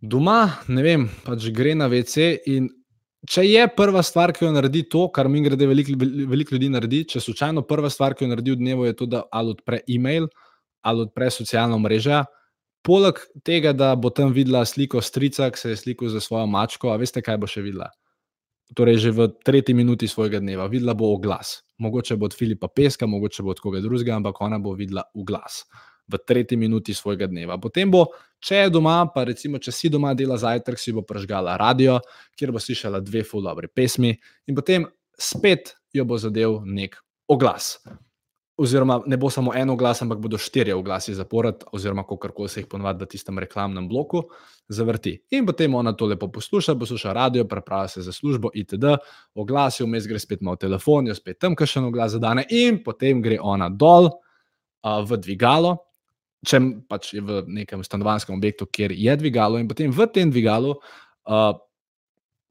doma, 0.01 0.51
ne 0.67 0.83
vem, 0.83 1.07
pač 1.23 1.47
gre 1.55 1.75
na 1.75 1.87
WC. 1.87 2.43
In 2.51 2.67
če 3.29 3.45
je 3.47 3.63
prva 3.75 4.03
stvar, 4.03 4.33
ki 4.35 4.45
jo 4.45 4.51
naredi 4.55 4.83
to, 4.89 5.07
kar 5.13 5.29
mi 5.31 5.41
grede, 5.45 5.67
veliko 5.69 5.95
velik 6.29 6.51
ljudi 6.51 6.69
naredi, 6.73 7.03
če 7.13 7.23
slučajno 7.23 7.65
prva 7.67 7.91
stvar, 7.93 8.15
ki 8.15 8.25
jo 8.25 8.33
naredi 8.33 8.55
v 8.55 8.61
dnevu, 8.61 8.87
je 8.89 8.95
to, 8.99 9.09
da 9.09 9.23
ali 9.31 9.55
odpre 9.57 9.83
e-mail 9.87 10.29
ali 10.83 11.05
odpre 11.05 11.29
socialno 11.31 11.77
mrežo. 11.79 12.25
Poleg 12.83 13.21
tega, 13.47 13.71
da 13.71 13.93
bo 13.95 14.09
tam 14.11 14.33
videla 14.35 14.65
sliko 14.67 14.99
strica, 14.99 15.47
ki 15.47 15.59
se 15.59 15.69
je 15.71 15.77
slikal 15.79 16.11
za 16.11 16.19
svojo 16.19 16.43
mačko, 16.51 16.91
a 16.91 16.97
veste, 16.99 17.23
kaj 17.23 17.39
bo 17.39 17.47
še 17.47 17.63
videla? 17.63 17.87
torej 18.73 18.97
že 18.97 19.11
v 19.13 19.29
tretji 19.45 19.77
minuti 19.77 20.09
svojega 20.09 20.41
dneva, 20.41 20.65
videla 20.67 20.97
bo 20.97 21.13
oglas. 21.13 21.61
Mogoče 21.77 22.17
bo 22.17 22.25
od 22.25 22.33
Filipa 22.33 22.67
Peska, 22.67 23.05
mogoče 23.05 23.43
bo 23.45 23.53
od 23.53 23.59
koga 23.61 23.81
drugega, 23.83 24.17
ampak 24.17 24.41
ona 24.41 24.57
bo 24.59 24.73
videla 24.73 25.05
oglas 25.13 25.63
v 26.07 26.19
tretji 26.27 26.57
minuti 26.59 26.93
svojega 26.93 27.27
dneva. 27.31 27.57
Potem 27.61 27.91
bo, 27.91 28.05
če 28.43 28.65
je 28.65 28.73
doma, 28.75 28.97
pa 29.13 29.25
recimo, 29.29 29.59
če 29.59 29.71
si 29.71 29.91
doma 29.93 30.13
dela 30.17 30.37
zajtrk, 30.39 30.79
si 30.79 30.95
bo 30.95 31.05
prežgala 31.07 31.57
radio, 31.59 31.99
kjer 32.39 32.51
bo 32.51 32.59
slišala 32.59 33.03
dve 33.03 33.23
full 33.27 33.45
dobre 33.45 33.71
pesmi, 33.71 34.13
in 34.47 34.57
potem 34.57 34.87
spet 35.19 35.75
jo 35.93 36.07
bo 36.09 36.17
zadev 36.19 36.61
nek 36.65 36.97
oglas 37.31 37.77
oziroma 38.57 39.01
ne 39.05 39.17
bo 39.17 39.29
samo 39.29 39.53
en 39.55 39.75
glas, 39.77 40.01
ampak 40.01 40.19
bodo 40.19 40.37
štirje 40.37 40.75
glasi 40.83 41.13
zapored, 41.13 41.63
oziroma 41.71 42.03
kako 42.03 42.47
se 42.47 42.59
jih 42.59 42.67
ponovadi 42.67 43.03
v 43.03 43.07
tistem 43.07 43.39
reklamnem 43.39 43.87
bloku 43.89 44.23
zavrti. 44.69 45.17
In 45.31 45.45
potem 45.45 45.75
ona 45.75 45.93
to 45.93 46.05
lepo 46.05 46.27
posluša, 46.31 46.75
posluša 46.75 47.13
radio, 47.13 47.45
prepravlja 47.45 47.87
se 47.87 48.01
za 48.01 48.13
službo, 48.13 48.49
itd., 48.53 48.97
oglasi, 49.35 49.83
vmes 49.83 50.07
gre 50.07 50.19
spet 50.19 50.41
malo 50.41 50.55
telefon, 50.55 51.07
jo 51.07 51.15
spet 51.15 51.39
tam 51.39 51.55
kakšen 51.55 51.91
glas 51.91 52.11
zadane, 52.11 52.45
in 52.49 52.83
potem 52.83 53.21
gre 53.21 53.39
ona 53.41 53.69
dol 53.69 54.05
uh, 54.05 55.01
v 55.01 55.17
dvigalo. 55.17 55.77
Če 56.43 56.59
pač 56.91 57.13
je 57.13 57.21
v 57.23 57.43
nekem 57.47 57.83
stanovanjskem 57.83 58.35
objektu, 58.35 58.67
kjer 58.67 58.91
je 58.91 59.15
dvigalo, 59.19 59.61
in 59.61 59.67
potem 59.67 59.91
v 59.91 60.07
tem 60.11 60.31
dvigalu 60.31 60.73
uh, 60.75 61.53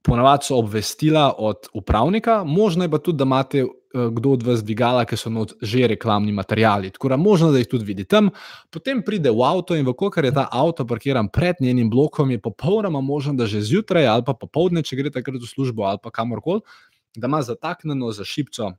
ponavadi 0.03 0.45
so 0.45 0.57
obvestila 0.57 1.35
od 1.39 1.69
upravnika, 1.75 2.45
možno 2.45 2.85
je 2.85 2.91
pa 2.91 2.99
tudi, 2.99 3.19
da 3.19 3.25
imate 3.25 3.59
eh, 3.59 3.67
kdo 4.13 4.31
od 4.31 4.43
vas 4.43 4.65
dvigala, 4.65 5.05
ki 5.05 5.17
so 5.17 5.31
not 5.31 5.53
že 5.63 5.87
reklamni 5.87 6.33
materiali. 6.33 6.91
Tako 6.91 7.09
da 7.09 7.17
možno, 7.17 7.53
da 7.53 7.59
jih 7.59 7.69
tudi 7.69 7.85
vidite 7.85 8.09
tam. 8.09 8.31
Potem 8.71 9.03
pride 9.03 9.31
v 9.31 9.43
avto 9.47 9.77
in 9.77 9.87
vkolikor 9.87 10.25
je 10.25 10.35
ta 10.35 10.49
avto 10.53 10.87
parkiran 10.87 11.29
pred 11.29 11.57
njenim 11.61 11.91
blokom, 11.91 12.31
je 12.31 12.39
popolnoma 12.39 13.01
možno, 13.01 13.35
da 13.35 13.47
že 13.47 13.63
zjutraj 13.63 14.07
ali 14.07 14.25
pa 14.27 14.35
popovdne, 14.35 14.83
če 14.83 14.97
gre 14.97 15.11
takrat 15.11 15.43
v 15.43 15.47
službo 15.47 15.83
ali 15.83 15.99
pa 16.03 16.11
kamorkoli, 16.11 16.61
da 17.17 17.27
ima 17.27 17.43
zataknjeno 17.43 18.11
za 18.13 18.25
šipco 18.25 18.73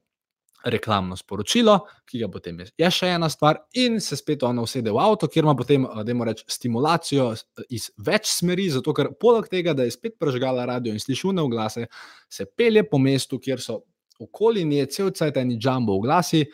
reklamno 0.63 1.15
sporočilo, 1.17 1.77
ki 2.07 2.21
ga 2.23 2.29
potem 2.31 2.59
je. 2.63 2.89
Še 2.91 3.13
ena 3.15 3.29
stvar, 3.31 3.59
in 3.79 3.99
se 4.03 4.17
spet 4.19 4.43
ona 4.47 4.63
usede 4.63 4.91
v 4.93 5.01
avto, 5.01 5.27
kjer 5.27 5.45
ima 5.45 5.55
potem, 5.59 5.85
da 5.85 6.05
imamo 6.07 6.29
reči, 6.29 6.45
stimulacijo 6.47 7.29
iz 7.73 7.89
več 8.05 8.29
smeri, 8.31 8.69
zato 8.73 8.93
ker 8.95 9.11
poleg 9.19 9.49
tega, 9.51 9.75
da 9.77 9.87
je 9.87 9.95
spet 9.95 10.15
prežgala 10.19 10.67
radio 10.69 10.93
in 10.93 11.01
sliši 11.03 11.29
vne 11.31 11.43
oglase, 11.43 11.87
se 12.31 12.47
pelje 12.47 12.85
po 12.89 13.01
mestu, 13.01 13.41
kjer 13.43 13.63
so 13.63 13.81
okoli 14.23 14.63
nje 14.67 14.85
cel 14.93 15.11
cajt 15.11 15.41
eni 15.41 15.57
jumbo 15.59 15.97
oglasi 15.99 16.45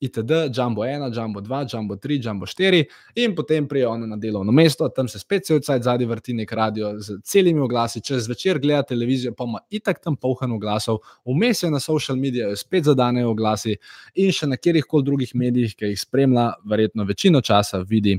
itd., 0.00 0.30
Jumbo 0.52 0.84
1, 0.84 1.10
Jumbo 1.14 1.40
2, 1.40 1.66
Jumbo 1.72 1.96
3, 1.96 2.20
Jumbo 2.24 2.46
4, 2.46 2.84
in 3.14 3.34
potem 3.34 3.68
prijo 3.68 3.90
ona 3.90 4.06
na 4.06 4.16
delovno 4.16 4.52
mesto, 4.52 4.88
tam 4.88 5.08
se 5.08 5.18
spet 5.18 5.46
cel 5.46 5.60
cajt 5.60 5.82
zadnji 5.82 6.06
vrti 6.06 6.34
nek 6.34 6.52
radio 6.52 6.92
z 7.00 7.20
celimi 7.24 7.60
oglasi, 7.60 8.00
čez 8.00 8.28
večer 8.28 8.60
gleda 8.60 8.82
televizijo, 8.82 9.32
pa 9.34 9.44
ima 9.44 9.60
itak 9.70 10.02
tam 10.04 10.16
polhan 10.16 10.52
oglasov, 10.52 10.98
vmes 11.24 11.62
je 11.62 11.70
na 11.70 11.80
social 11.80 12.18
medijih 12.18 12.56
spet 12.58 12.84
zadanejo 12.84 13.30
oglasi 13.30 13.76
in 14.14 14.32
še 14.32 14.46
na 14.46 14.56
kjerih 14.56 14.84
koli 14.84 15.04
drugih 15.04 15.34
medijih, 15.34 15.76
ki 15.76 15.92
jih 15.92 16.00
spremlja, 16.00 16.50
verjetno 16.64 17.04
večino 17.04 17.40
časa 17.40 17.80
vidi 17.88 18.18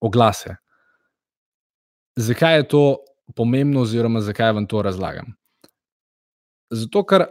oglase. 0.00 0.56
Zakaj 2.16 2.56
je 2.56 2.68
to 2.68 2.82
pomembno, 3.36 3.86
oziroma 3.86 4.20
zakaj 4.20 4.52
vam 4.52 4.66
to 4.66 4.82
razlagam? 4.82 5.32
Zato, 6.72 7.04
ker 7.04 7.26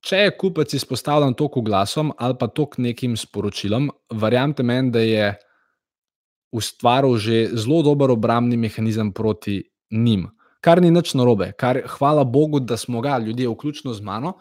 če 0.00 0.22
je 0.24 0.36
kupec 0.38 0.74
izpostavljen 0.74 1.34
toliko 1.34 1.62
glasom 1.62 2.12
ali 2.18 2.36
pa 2.38 2.48
toliko 2.48 2.82
nekim 2.82 3.16
sporočilom, 3.16 3.90
verjamete 4.14 4.62
meni, 4.62 4.90
da 4.90 5.00
je 5.04 5.34
ustvaril 6.52 7.16
že 7.18 7.48
zelo 7.52 7.82
dober 7.82 8.10
obrambni 8.10 8.56
mehanizem 8.56 9.12
proti 9.12 9.62
njim. 9.90 10.28
Kar 10.60 10.82
ni 10.82 10.90
nič 10.90 11.14
narobe, 11.14 11.52
kar 11.52 11.82
hvala 11.86 12.24
Bogu, 12.24 12.60
da 12.60 12.76
smo 12.76 13.00
ga 13.00 13.18
ljudje, 13.18 13.48
vključno 13.48 13.94
z 13.94 14.02
mano, 14.02 14.38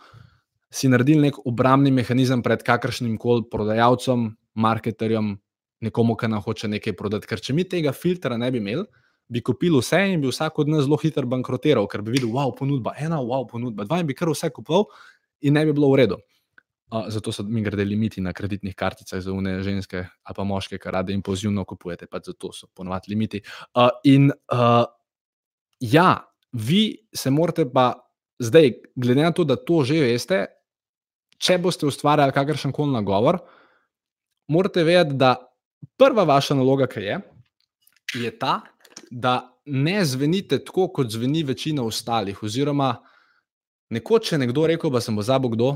si 0.72 0.90
naredili 0.90 1.30
nek 1.30 1.38
obrambni 1.46 1.92
mehanizem 1.92 2.42
pred 2.44 2.64
kakršnim 2.64 3.18
koli 3.18 3.46
prodajalcem, 3.52 4.32
marketerjem, 4.56 5.36
nekomu, 5.82 6.16
ki 6.18 6.28
nam 6.28 6.42
hoče 6.42 6.68
nekaj 6.68 6.96
prodati. 6.98 7.28
Ker 7.30 7.42
če 7.44 7.54
mi 7.54 7.68
tega 7.70 7.94
filtra 7.94 8.38
ne 8.38 8.50
bi 8.52 8.58
imeli, 8.58 8.88
bi 9.30 9.44
kupili 9.44 9.78
vse 9.78 10.00
in 10.14 10.22
bi 10.24 10.32
vsak 10.32 10.60
od 10.60 10.72
nas 10.72 10.86
zelo 10.88 10.98
hitro 10.98 11.28
bankrotiral, 11.30 11.88
ker 11.92 12.02
bi 12.02 12.16
videl, 12.16 12.32
wow, 12.34 12.54
ponudba 12.56 12.96
ena, 12.98 13.20
wow, 13.22 13.46
ponudba 13.50 13.86
dva 13.86 14.02
in 14.02 14.10
bi 14.10 14.16
kar 14.18 14.32
vse 14.32 14.50
kupoval 14.56 14.88
in 15.42 15.54
ne 15.54 15.66
bi 15.66 15.74
bilo 15.74 15.92
v 15.92 16.02
redu. 16.04 16.18
Uh, 16.88 17.10
zato 17.12 17.34
so 17.36 17.44
mi 17.44 17.62
grede 17.62 17.84
limiti 17.84 18.22
na 18.24 18.32
kreditnih 18.34 18.76
karticah 18.76 19.20
za 19.20 19.32
une 19.32 19.60
ženske 19.64 19.98
ali 20.24 20.36
pa 20.36 20.44
moške, 20.44 20.78
ki 20.80 20.92
rade 20.92 21.14
impulzivno 21.14 21.66
kupujete, 21.66 22.08
pa 22.08 22.22
zato 22.24 22.54
so 22.54 22.68
ponovadi 22.74 23.12
limiti. 23.12 23.42
Uh, 23.76 23.90
in 24.04 24.32
uh, 24.32 24.86
ja, 25.80 26.24
vi 26.52 27.08
se 27.14 27.30
morate 27.30 27.66
pa 27.74 27.94
zdaj, 28.40 28.72
glede 28.96 29.22
na 29.22 29.32
to, 29.32 29.44
da 29.44 29.56
to 29.56 29.84
že 29.84 30.00
veste, 30.00 30.46
če 31.38 31.58
boste 31.62 31.86
ustvarjali 31.86 32.34
kakršen 32.34 32.72
koli 32.72 32.94
nagovor, 32.94 33.42
morate 34.48 34.84
vedeti, 34.84 35.18
da 35.20 35.36
prva 35.98 36.24
vaša 36.24 36.56
naloga, 36.56 36.88
ki 36.88 37.04
je, 37.04 37.20
je 38.24 38.32
ta, 38.40 38.62
da 39.12 39.42
ne 39.66 40.00
zvenite 40.06 40.64
tako, 40.64 40.88
kot 40.94 41.12
zveni 41.12 41.44
večina 41.44 41.84
ostalih, 41.84 42.44
oziroma 42.44 42.96
Nekoč 43.90 44.32
je 44.32 44.38
nekdo 44.38 44.68
rekel, 44.68 44.92
pa 44.92 45.02
sem 45.02 45.16
pozabil 45.16 45.54
kdo. 45.56 45.70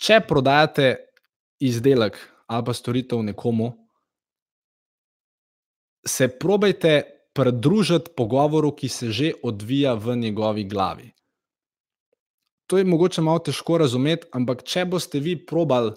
Če 0.00 0.20
prodajate 0.24 0.96
izdelek 1.60 2.18
ali 2.50 2.66
pa 2.66 2.74
storitev 2.74 3.22
nekomu, 3.22 3.70
se 6.06 6.26
probejte 6.28 7.04
pridružiti 7.36 8.10
pogovoru, 8.16 8.72
ki 8.74 8.88
se 8.88 9.10
že 9.12 9.32
odvija 9.42 9.94
v 9.94 10.16
njegovi 10.16 10.64
glavi. 10.64 11.12
To 12.66 12.78
je 12.78 12.84
mogoče 12.84 13.22
malo 13.22 13.38
težko 13.38 13.78
razumeti, 13.78 14.26
ampak 14.32 14.64
če 14.66 14.84
boste 14.84 15.20
vi 15.20 15.36
probali 15.46 15.92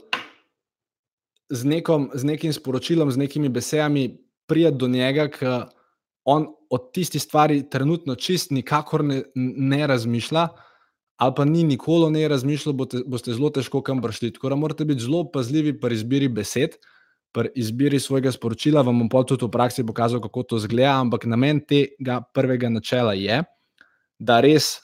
z, 1.50 1.66
nekom, 1.66 2.10
z 2.14 2.24
nekim 2.24 2.54
sporočilom, 2.54 3.12
z 3.12 3.18
nekimi 3.18 3.50
besedami, 3.50 4.18
prijeti 4.46 4.78
do 4.78 4.88
njega, 4.88 5.28
ki 5.30 5.46
on 6.26 6.48
od 6.70 6.92
tistih 6.94 7.22
stvari 7.22 7.64
trenutno 7.70 8.16
čist 8.16 8.52
nikakor 8.52 9.04
ne, 9.04 9.24
ne 9.36 9.88
razmišlja 9.88 10.48
ali 11.18 11.34
pa 11.36 11.46
ni 11.46 11.64
nikoli 11.64 12.12
ne 12.12 12.28
razmišljal, 12.28 12.74
boste, 12.74 13.04
boste 13.06 13.34
zelo 13.34 13.50
težko 13.54 13.82
kam 13.82 14.02
prišli. 14.02 14.34
Tako 14.34 14.50
da 14.50 14.56
morate 14.56 14.86
biti 14.86 15.06
zelo 15.06 15.24
pazljivi 15.32 15.80
pri 15.80 15.96
izbiri 15.96 16.28
besed, 16.28 16.78
pri 17.34 17.50
izbiri 17.56 18.00
svojega 18.00 18.32
sporočila. 18.32 18.82
Vam 18.82 19.00
bom 19.00 19.10
pa 19.10 19.24
tudi 19.24 19.46
v 19.46 19.52
praksi 19.52 19.86
pokazal, 19.86 20.22
kako 20.22 20.44
to 20.44 20.60
zgleda, 20.60 21.00
ampak 21.00 21.26
namen 21.26 21.62
tega 21.66 22.22
prvega 22.34 22.70
načela 22.70 23.14
je, 23.14 23.44
da 24.20 24.40
res 24.42 24.76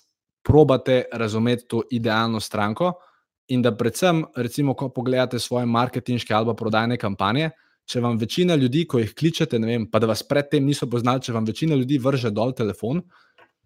probate 0.44 1.04
razumeti 1.14 1.68
to 1.68 1.84
idealno 1.92 2.40
stranko 2.40 2.94
in 3.50 3.62
da 3.62 3.74
predvsem, 3.76 4.24
recimo, 4.36 4.74
ko 4.74 4.90
pogledate 4.94 5.40
svoje 5.40 5.66
marketinške 5.66 6.34
ali 6.34 6.56
prodajne 6.56 6.98
kampanje. 6.98 7.50
Če 7.90 8.02
vam 8.06 8.18
večina 8.22 8.56
ljudi, 8.56 8.84
ko 8.86 9.00
jih 9.02 9.16
kličete, 9.18 9.58
vem, 9.58 9.88
pa 9.90 10.00
da 10.00 10.06
vas 10.12 10.22
predtem 10.24 10.66
niso 10.66 10.86
poznali, 10.86 11.24
če 11.26 11.34
vam 11.34 11.46
večina 11.46 11.76
ljudi 11.76 11.98
vrže 11.98 12.30
dol 12.30 12.54
telefon, 12.54 13.02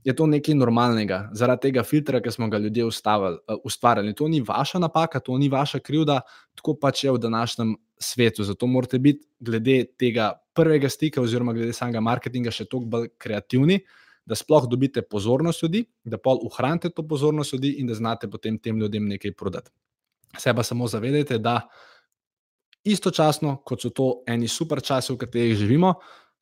je 0.03 0.15
to 0.15 0.27
nekaj 0.27 0.55
normalnega, 0.55 1.29
zaradi 1.33 1.69
tega 1.69 1.83
filtra, 1.83 2.19
ki 2.21 2.31
smo 2.31 2.49
ga 2.51 2.59
ljudje 2.59 2.85
ustavili, 2.85 3.39
uh, 3.47 3.59
ustvarjali. 3.63 4.13
To 4.19 4.27
ni 4.27 4.41
vaša 4.41 4.79
napaka, 4.79 5.19
to 5.19 5.37
ni 5.37 5.49
vaša 5.49 5.79
krivda, 5.79 6.21
tako 6.55 6.75
pač 6.79 7.03
je 7.03 7.11
v 7.11 7.21
današnjem 7.23 7.75
svetu. 7.99 8.43
Zato 8.43 8.67
morate 8.67 8.99
biti 8.99 9.25
glede 9.39 9.83
tega 9.99 10.33
prvega 10.53 10.89
stika, 10.89 11.21
oziroma 11.21 11.53
glede 11.53 11.73
samega 11.73 12.01
marketinga, 12.03 12.51
še 12.51 12.65
toliko 12.65 12.89
bolj 12.97 13.07
kreativni, 13.17 13.79
da 14.25 14.35
sploh 14.35 14.67
dobite 14.71 15.01
pozornost 15.01 15.63
ljudi, 15.63 15.85
da 16.03 16.17
pol 16.17 16.39
ohranite 16.47 16.89
to 16.89 17.03
pozornost 17.07 17.53
ljudi 17.53 17.75
in 17.79 17.87
da 17.87 17.95
znate 17.95 18.29
potem 18.31 18.59
tem 18.59 18.79
ljudem 18.79 19.07
nekaj 19.07 19.33
prodati. 19.35 19.71
Se 20.37 20.53
pa 20.53 20.63
samo 20.63 20.87
zavedajte, 20.87 21.37
da 21.37 21.61
istočasno, 22.83 23.57
kot 23.65 23.81
so 23.81 23.89
to 23.89 24.09
eni 24.27 24.47
super 24.47 24.81
časi, 24.81 25.13
v 25.13 25.17
katerih 25.17 25.55
živimo, 25.57 25.93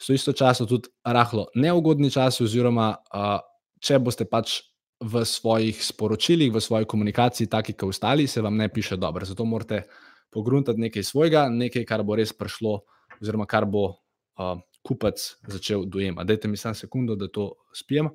so 0.02 0.14
istočasno 0.14 0.66
tudi 0.66 0.90
rahlo 1.06 1.48
neugodni 1.56 2.10
časi, 2.12 2.44
oziroma 2.44 2.96
uh, 3.14 3.40
če 3.82 4.00
boste 4.00 4.28
pač 4.30 4.62
v 5.02 5.26
svojih 5.26 5.78
sporočilih, 5.82 6.52
v 6.54 6.62
svoji 6.62 6.86
komunikaciji, 6.86 7.50
taki 7.50 7.74
kot 7.74 7.90
ostali, 7.90 8.28
se 8.28 8.42
vam 8.42 8.58
ne 8.58 8.70
piše 8.70 8.98
dobro. 9.02 9.26
Zato 9.26 9.46
morate 9.46 9.84
pogruntati 10.30 10.80
nekaj 10.80 11.04
svojega, 11.04 11.48
nekaj, 11.50 11.86
kar 11.90 12.04
bo 12.06 12.16
res 12.16 12.34
prišlo, 12.38 12.84
oziroma 13.18 13.48
kar 13.50 13.66
bo 13.66 13.88
uh, 13.90 14.62
kupec 14.86 15.18
začel 15.48 15.86
dojemati. 15.90 16.28
Dajte 16.28 16.48
mi 16.48 16.58
samo 16.58 16.78
sekundo, 16.78 17.16
da 17.16 17.28
to 17.28 17.52
spijem. 17.74 18.10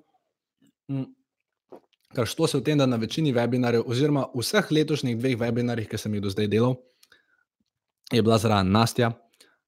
Mm. 0.91 1.11
Kar 2.15 2.27
što 2.27 2.47
se 2.47 2.59
v 2.59 2.65
tem, 2.65 2.79
da 2.79 2.87
na 2.87 2.97
večini 2.97 3.35
webinarjev, 3.35 3.83
oziroma 3.91 4.29
vseh 4.35 4.71
letošnjih 4.71 5.19
dveh 5.19 5.37
webinarjih, 5.43 5.91
ki 5.91 5.99
sem 5.99 6.15
jih 6.15 6.23
do 6.23 6.31
zdaj 6.31 6.47
delal, 6.49 6.79
je 8.15 8.23
bila 8.23 8.39
zraven 8.39 8.71
Nastja. 8.71 9.11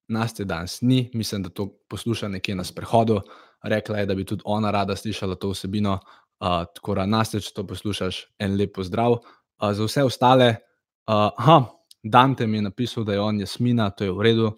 Nastja 0.09 0.47
danes 0.47 0.79
ni, 0.81 1.11
mislim, 1.15 1.43
da 1.43 1.51
to 1.51 1.67
posluša 1.91 2.29
nekje 2.29 2.55
na 2.55 2.65
sprehodu 2.65 3.21
rekla 3.63 3.99
je, 3.99 4.07
da 4.07 4.15
bi 4.15 4.25
tudi 4.25 4.43
ona 4.45 4.71
rada 4.71 4.97
slišala 4.97 5.35
to 5.35 5.51
vsebino. 5.51 5.99
Uh, 6.39 6.63
tako 6.75 6.95
da, 6.95 7.07
naste, 7.07 7.41
če 7.43 7.51
to 7.55 7.67
poslušaš, 7.67 8.21
en 8.39 8.55
lep 8.57 8.77
pozdrav. 8.77 9.19
Uh, 9.19 9.73
za 9.75 9.89
vse 9.89 10.05
ostale, 10.07 10.49
uh, 11.11 11.31
ha, 11.35 11.59
Dante 12.03 12.47
mi 12.47 12.59
je 12.59 12.63
napisal, 12.63 13.05
da 13.05 13.13
je 13.13 13.21
on 13.21 13.41
jasmina, 13.41 13.91
to 13.91 14.05
je 14.05 14.13
v 14.13 14.23
redu. 14.23 14.53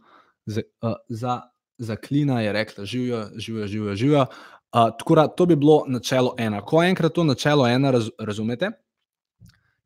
Z, 0.46 0.62
uh, 0.82 0.98
za, 1.08 1.40
za 1.78 1.96
klina 1.96 2.40
je 2.40 2.52
rekla, 2.52 2.84
živijo, 2.84 3.26
živijo, 3.36 3.66
živijo. 3.66 3.94
živijo. 3.94 4.26
Uh, 4.72 4.92
tako 4.98 5.14
da, 5.14 5.26
to 5.28 5.46
bi 5.46 5.56
bilo 5.56 5.84
načelo 5.88 6.34
ena. 6.38 6.60
Ko 6.60 6.82
enkrat 6.82 7.12
to 7.12 7.24
načelo 7.24 7.66
ena 7.68 7.90
raz, 7.90 8.10
razumete, 8.18 8.70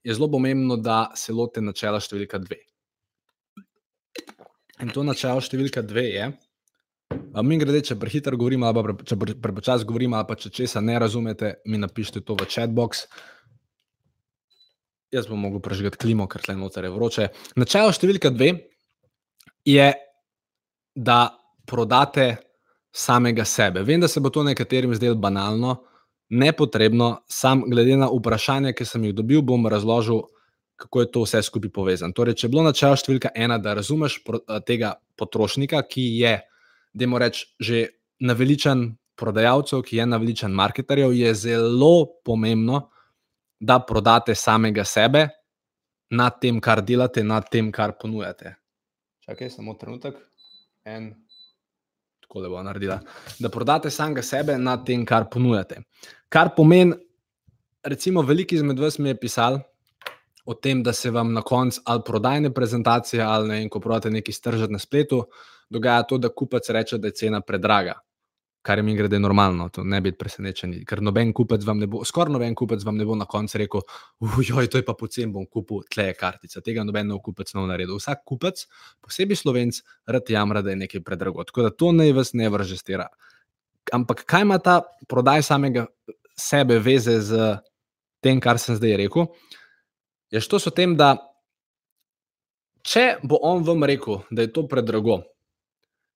je 0.02 0.14
zelo 0.14 0.30
pomembno, 0.30 0.76
da 0.76 1.12
se 1.16 1.32
lote 1.32 1.60
načela 1.60 2.00
številka 2.00 2.38
dve. 2.38 2.58
In 4.82 4.90
to 4.92 5.02
načelo 5.06 5.40
številka 5.40 5.82
dve 5.86 6.04
je, 6.10 6.26
Mi 7.42 7.58
grede, 7.58 7.80
če 7.88 7.96
prehiter 7.98 8.36
govorim, 8.38 8.62
ali 8.62 8.82
pre, 8.82 9.34
pre 9.42 9.52
govorim, 9.84 10.14
ali 10.14 10.28
pa 10.28 10.36
če 10.38 10.50
česa 10.50 10.80
ne 10.80 10.98
razumete, 10.98 11.54
mi 11.66 11.78
napišite 11.78 12.20
to 12.20 12.36
v 12.38 12.46
chatbox. 12.46 13.06
Jaz 15.14 15.26
bom 15.30 15.38
mogel 15.38 15.60
prežgati 15.62 15.98
klimo, 15.98 16.26
ker 16.26 16.42
tle 16.42 16.56
noter 16.58 16.86
je 16.86 16.90
vroče. 16.90 17.28
Načelo 17.56 17.92
številka 17.94 18.30
dve 18.34 18.52
je, 19.66 19.92
da 20.94 21.34
prodate 21.66 22.36
samega 22.94 23.44
sebe. 23.44 23.82
Vem, 23.82 24.00
da 24.00 24.08
se 24.08 24.20
bo 24.22 24.30
to 24.30 24.44
nekaterim 24.46 24.94
zdelo 24.94 25.18
banalno, 25.18 25.80
nepotrebno, 26.30 27.24
sam 27.26 27.64
glede 27.70 27.96
na 27.98 28.08
vprašanje, 28.10 28.72
ki 28.78 28.86
sem 28.86 29.04
jih 29.08 29.14
dobil, 29.14 29.42
bom 29.42 29.66
razložil, 29.66 30.22
kako 30.78 31.02
je 31.02 31.10
to 31.10 31.22
vse 31.26 31.42
skupaj 31.46 31.72
povezano. 31.74 32.14
Torej, 32.14 32.38
če 32.38 32.46
je 32.46 32.52
bilo 32.54 32.62
načelo 32.66 32.98
številka 32.98 33.34
ena, 33.34 33.58
da 33.58 33.74
razumeš 33.78 34.20
tega 34.66 34.94
potrošnika, 35.18 35.82
ki 35.90 36.06
je 36.22 36.34
da 36.94 37.06
mu 37.06 37.18
rečem, 37.18 37.48
že 37.60 37.86
naveličan 38.20 38.94
prodajalcev, 39.18 39.82
ki 39.82 39.96
je 39.96 40.06
naveličan 40.06 40.52
marketerjev, 40.52 41.12
je 41.12 41.34
zelo 41.34 42.06
pomembno, 42.24 42.90
da 43.60 43.78
prodate 43.80 44.34
samega 44.34 44.84
sebe 44.84 45.28
nad 46.10 46.40
tem, 46.40 46.60
kar 46.60 46.82
delate, 46.82 47.24
nad 47.24 47.48
tem, 47.50 47.72
kar 47.72 47.94
ponujate. 48.00 48.54
Čakaj, 49.24 49.50
samo 49.50 49.74
trenutek. 49.80 50.18
En. 50.84 51.14
Tako 52.20 52.40
le 52.44 52.50
bo 52.52 52.62
naredila. 52.62 52.98
Da 53.38 53.48
prodate 53.48 53.90
samega 53.90 54.22
sebe 54.22 54.58
nad 54.58 54.84
tem, 54.86 55.06
kar 55.06 55.28
ponujate. 55.30 55.82
Kar 56.28 56.52
pomeni, 56.56 56.94
recimo, 57.84 58.22
veliki 58.22 58.58
izmed 58.58 58.78
vas 58.78 58.98
mi 58.98 59.08
je 59.08 59.20
pisal. 59.20 59.60
O 60.44 60.54
tem, 60.54 60.82
da 60.82 60.92
se 60.92 61.10
vam 61.10 61.32
na 61.32 61.42
koncu 61.42 61.80
ali 61.84 62.02
prodajne 62.06 62.50
prezentacije, 62.54 63.22
ali 63.22 63.48
ne, 63.48 63.68
ko 63.68 63.80
prodate 63.80 64.10
nekaj 64.10 64.32
stržati 64.32 64.72
na 64.72 64.78
spletu, 64.78 65.18
uh, 65.18 65.24
dogaja 65.70 66.02
to, 66.02 66.18
da 66.18 66.28
kupec 66.28 66.68
reče, 66.70 66.98
da 66.98 67.10
je 67.10 67.18
cena 67.18 67.40
predraga, 67.40 67.94
kar 68.64 68.78
je 68.78 68.82
mi 68.82 68.94
grede 68.96 69.18
normalno, 69.18 69.68
to 69.68 69.84
ne 69.84 70.00
biti 70.00 70.18
presenečen. 70.18 70.74
Ker 70.88 71.02
noben 71.02 71.32
kupec 71.36 71.64
vam 71.66 71.80
ne 71.82 71.88
bo, 71.90 72.04
skoraj 72.04 72.32
noben 72.32 72.54
kupec 72.58 72.84
vam 72.86 72.96
ne 73.00 73.06
bo 73.08 73.16
na 73.18 73.26
koncu 73.28 73.60
rekel, 73.60 73.84
ujoj, 74.38 74.70
to 74.72 74.80
je 74.80 74.86
pa 74.86 74.94
pocen, 74.98 75.32
bom 75.32 75.46
kupil 75.46 75.84
tle 75.90 76.12
kartica. 76.18 76.62
Tega 76.64 76.84
noben 76.86 77.10
nov 77.12 77.20
kupec 77.24 77.52
ne 77.54 77.60
bo 77.60 77.66
naredil. 77.70 77.98
Vsak 78.00 78.24
kupec, 78.28 78.64
posebej 79.04 79.40
slovenc, 79.42 79.82
rad 80.08 80.30
jamra, 80.30 80.64
da 80.64 80.72
je 80.72 80.80
nekaj 80.84 81.04
predrago. 81.04 81.44
Tako 81.44 81.68
da 81.68 81.74
to 81.74 81.92
naj 81.92 82.14
vas 82.16 82.32
ne 82.34 82.48
vrže 82.52 82.80
stera. 82.80 83.08
Ampak 83.92 84.24
kaj 84.28 84.46
ima 84.46 84.58
ta 84.64 84.80
prodaj 85.08 85.44
samega 85.44 85.86
sebe 86.40 86.78
veze 86.82 87.18
z 87.20 87.50
tem, 88.24 88.40
kar 88.40 88.58
sem 88.58 88.78
zdaj 88.78 88.96
rekel? 89.04 89.28
Je 90.34 90.42
to 90.50 90.58
s 90.58 90.66
tem, 90.74 90.96
da 90.98 91.14
če 92.82 93.20
bo 93.22 93.38
on 93.46 93.62
vam 93.62 93.86
rekel, 93.86 94.24
da 94.34 94.42
je 94.42 94.50
to 94.52 94.66
predrago, 94.68 95.22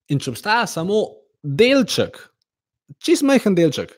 In 0.09 0.21
če 0.25 0.33
obstaja 0.33 0.65
samo 0.69 1.03
delček, 1.45 2.17
čist 3.05 3.25
majhen 3.29 3.57
delček 3.57 3.93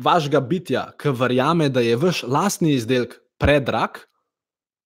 vašega 0.00 0.40
bitja, 0.46 0.84
ki 0.96 1.10
verjame, 1.18 1.66
da 1.68 1.82
je 1.82 1.96
vaš 1.98 2.22
lastni 2.22 2.76
izdelek 2.76 3.18
predrag, 3.42 3.98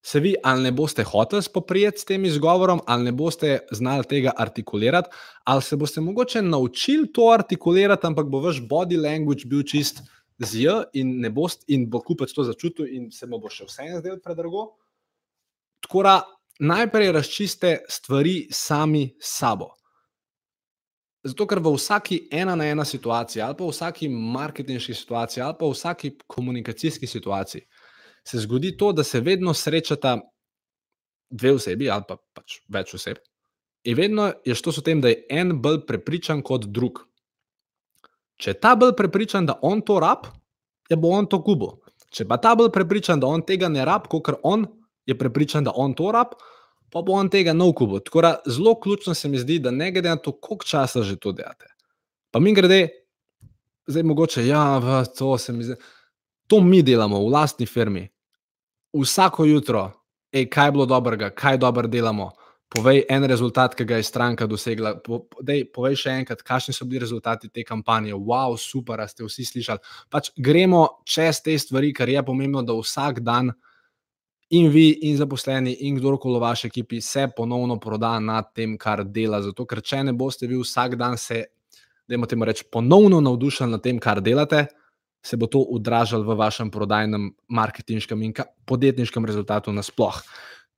se 0.05 0.19
vi 0.19 0.33
ali 0.43 0.65
ne 0.65 0.71
boste 0.75 1.05
hoteli 1.05 1.45
spoprijeti 1.45 2.01
s 2.01 2.09
tem 2.09 2.25
izgovorom, 2.25 2.81
ali 2.89 3.07
ne 3.07 3.13
boste 3.15 3.59
znali 3.71 4.05
tega 4.09 4.33
artikulirati, 4.37 5.13
ali 5.45 5.61
se 5.61 5.77
boste 5.77 6.01
mogoče 6.01 6.41
naučili 6.41 7.07
to 7.13 7.29
artikulirati, 7.33 8.09
ampak 8.09 8.27
bo 8.33 8.41
vaš 8.41 8.59
body 8.65 8.99
language 9.01 9.45
bil 9.45 9.63
čist 9.63 10.01
z 10.39 10.61
J 10.65 10.83
in, 10.93 11.23
boste, 11.33 11.63
in 11.67 11.89
bo 11.89 12.01
kupec 12.03 12.33
to 12.33 12.43
začutil 12.43 12.87
in 12.87 13.11
se 13.11 13.27
mu 13.27 13.39
bo 13.39 13.49
še 13.49 13.67
vseeno 13.69 14.01
zdelo 14.01 14.19
predrago. 14.23 14.67
Tako 15.85 16.03
da 16.03 16.15
najprej 16.59 17.11
razčiste 17.15 17.77
stvari 17.89 18.47
sami 18.51 19.07
s 19.19 19.37
sabo. 19.39 19.71
Zato, 21.25 21.47
ker 21.49 21.59
v 21.59 21.73
vsaki 21.73 22.19
ena 22.31 22.53
na 22.55 22.67
ena 22.69 22.85
situaciji, 22.85 23.41
ali 23.41 23.57
pa 23.57 23.65
v 23.65 23.73
vsaki 23.73 24.09
marketinški 24.09 24.93
situaciji, 24.93 25.41
ali 25.41 25.57
pa 25.57 25.65
v 25.65 25.73
vsaki 25.73 26.11
komunikacijski 26.29 27.07
situaciji, 27.07 27.65
se 28.25 28.41
zgodi 28.43 28.75
to, 28.77 28.91
da 28.93 29.03
se 29.03 29.21
vedno 29.25 29.53
srečata 29.53 30.19
dve 31.29 31.55
osebi, 31.57 31.89
ali 31.89 32.05
pa 32.07 32.17
pač 32.33 32.59
več 32.69 32.93
oseb. 32.93 33.17
In 33.85 33.97
vedno 33.97 34.31
je 34.45 34.53
to 34.61 34.71
s 34.73 34.83
tem, 34.85 35.01
da 35.01 35.09
je 35.13 35.25
en 35.29 35.57
bolj 35.61 35.83
prepričan 35.85 36.41
kot 36.45 36.65
drug. 36.69 37.03
Če 38.41 38.53
ta 38.59 38.75
bolj 38.75 38.95
prepričan, 38.97 39.45
da 39.47 39.57
on 39.61 39.81
to 39.85 39.99
rab, 40.03 40.27
je 40.89 40.97
bo 40.99 41.13
on 41.15 41.27
to 41.31 41.39
kubo. 41.43 41.77
Če 42.11 42.27
pa 42.27 42.37
ta 42.41 42.55
bolj 42.55 42.71
prepričan, 42.75 43.19
da 43.19 43.27
on 43.27 43.43
tega 43.45 43.69
ne 43.71 43.85
rab, 43.87 44.09
kot 44.11 44.33
on 44.43 44.65
je 45.07 45.15
prepričan, 45.17 45.63
da 45.67 45.73
on 45.75 45.93
to 45.95 46.11
rab, 46.15 46.35
pa 46.91 47.01
bo 47.01 47.15
on 47.15 47.29
tega 47.31 47.53
nov 47.53 47.73
kubo. 47.79 47.99
Tako 47.99 48.21
da 48.21 48.35
zelo 48.47 48.75
ključno 48.79 49.13
se 49.13 49.29
mi 49.29 49.39
zdi, 49.39 49.59
da 49.59 49.71
ne 49.71 49.91
glede 49.91 50.09
na 50.09 50.15
to, 50.15 50.31
koliko 50.31 50.65
časa 50.65 51.03
že 51.03 51.17
to 51.19 51.31
delate. 51.31 51.71
Pa 52.31 52.39
mi 52.39 52.53
grede, 52.53 52.89
zdaj 53.87 54.03
mogoče, 54.03 54.47
ja, 54.47 54.81
to 55.17 55.37
se 55.37 55.53
mi 55.53 55.63
zdi. 55.63 55.75
To 56.47 56.61
mi 56.61 56.83
delamo 56.83 57.19
v 57.23 57.31
lastni 57.33 57.65
firmi. 57.65 58.05
Vsako 58.93 59.45
jutro, 59.45 59.91
ej, 60.31 60.45
kaj 60.49 60.67
je 60.67 60.71
bilo 60.71 60.85
dobrega, 60.85 61.29
kaj 61.29 61.57
dobro 61.57 61.87
delamo. 61.87 62.31
Povej 62.69 63.03
en 63.09 63.23
rezultat, 63.29 63.75
ki 63.77 63.85
ga 63.85 63.99
je 63.99 64.07
stranka 64.07 64.47
dosegla. 64.49 64.95
Dej, 65.45 65.67
povej 65.73 65.99
še 66.01 66.15
enkrat, 66.21 66.41
kakšni 66.43 66.73
so 66.73 66.87
bili 66.89 67.03
rezultati 67.03 67.49
te 67.53 67.63
kampanje. 67.63 68.15
Wow, 68.17 68.57
super, 68.57 69.03
ste 69.07 69.23
vsi 69.23 69.45
slišali. 69.45 69.93
Pač 70.09 70.31
gremo 70.35 71.03
čez 71.05 71.43
te 71.45 71.53
stvari, 71.61 71.93
ker 71.93 72.09
je 72.09 72.23
pomembno, 72.25 72.65
da 72.65 72.73
vsak 72.73 73.21
dan 73.23 73.53
in 74.49 74.69
vi, 74.73 74.89
in 75.09 75.17
zaposleni, 75.17 75.75
in 75.87 75.99
kdorkoli 75.99 76.39
v 76.39 76.41
vaši 76.41 76.67
ekipi 76.67 77.01
se 77.01 77.27
ponovno 77.37 77.77
proda 77.79 78.17
nad 78.19 78.49
tem, 78.53 78.77
kar 78.77 79.05
dela. 79.05 79.43
Zato, 79.45 79.65
ker 79.69 79.81
če 79.85 80.03
ne 80.09 80.15
boste 80.17 80.49
vi 80.49 80.57
vsak 80.57 80.97
dan 80.99 81.17
se, 81.21 81.43
da 82.07 82.17
imate 82.17 82.35
reči, 82.35 82.65
ponovno 82.71 83.21
navdušeni 83.21 83.77
nad 83.77 83.85
tem, 83.85 84.01
kar 84.01 84.21
delate, 84.25 84.65
se 85.25 85.37
bo 85.37 85.47
to 85.49 85.63
odražalo 85.73 86.25
v 86.27 86.37
vašem 86.37 86.69
prodajnem, 86.71 87.31
marketinškem 87.49 88.21
in 88.21 88.33
podjetniškem 88.69 89.25
rezultatu 89.25 89.73
nasploh. 89.73 90.21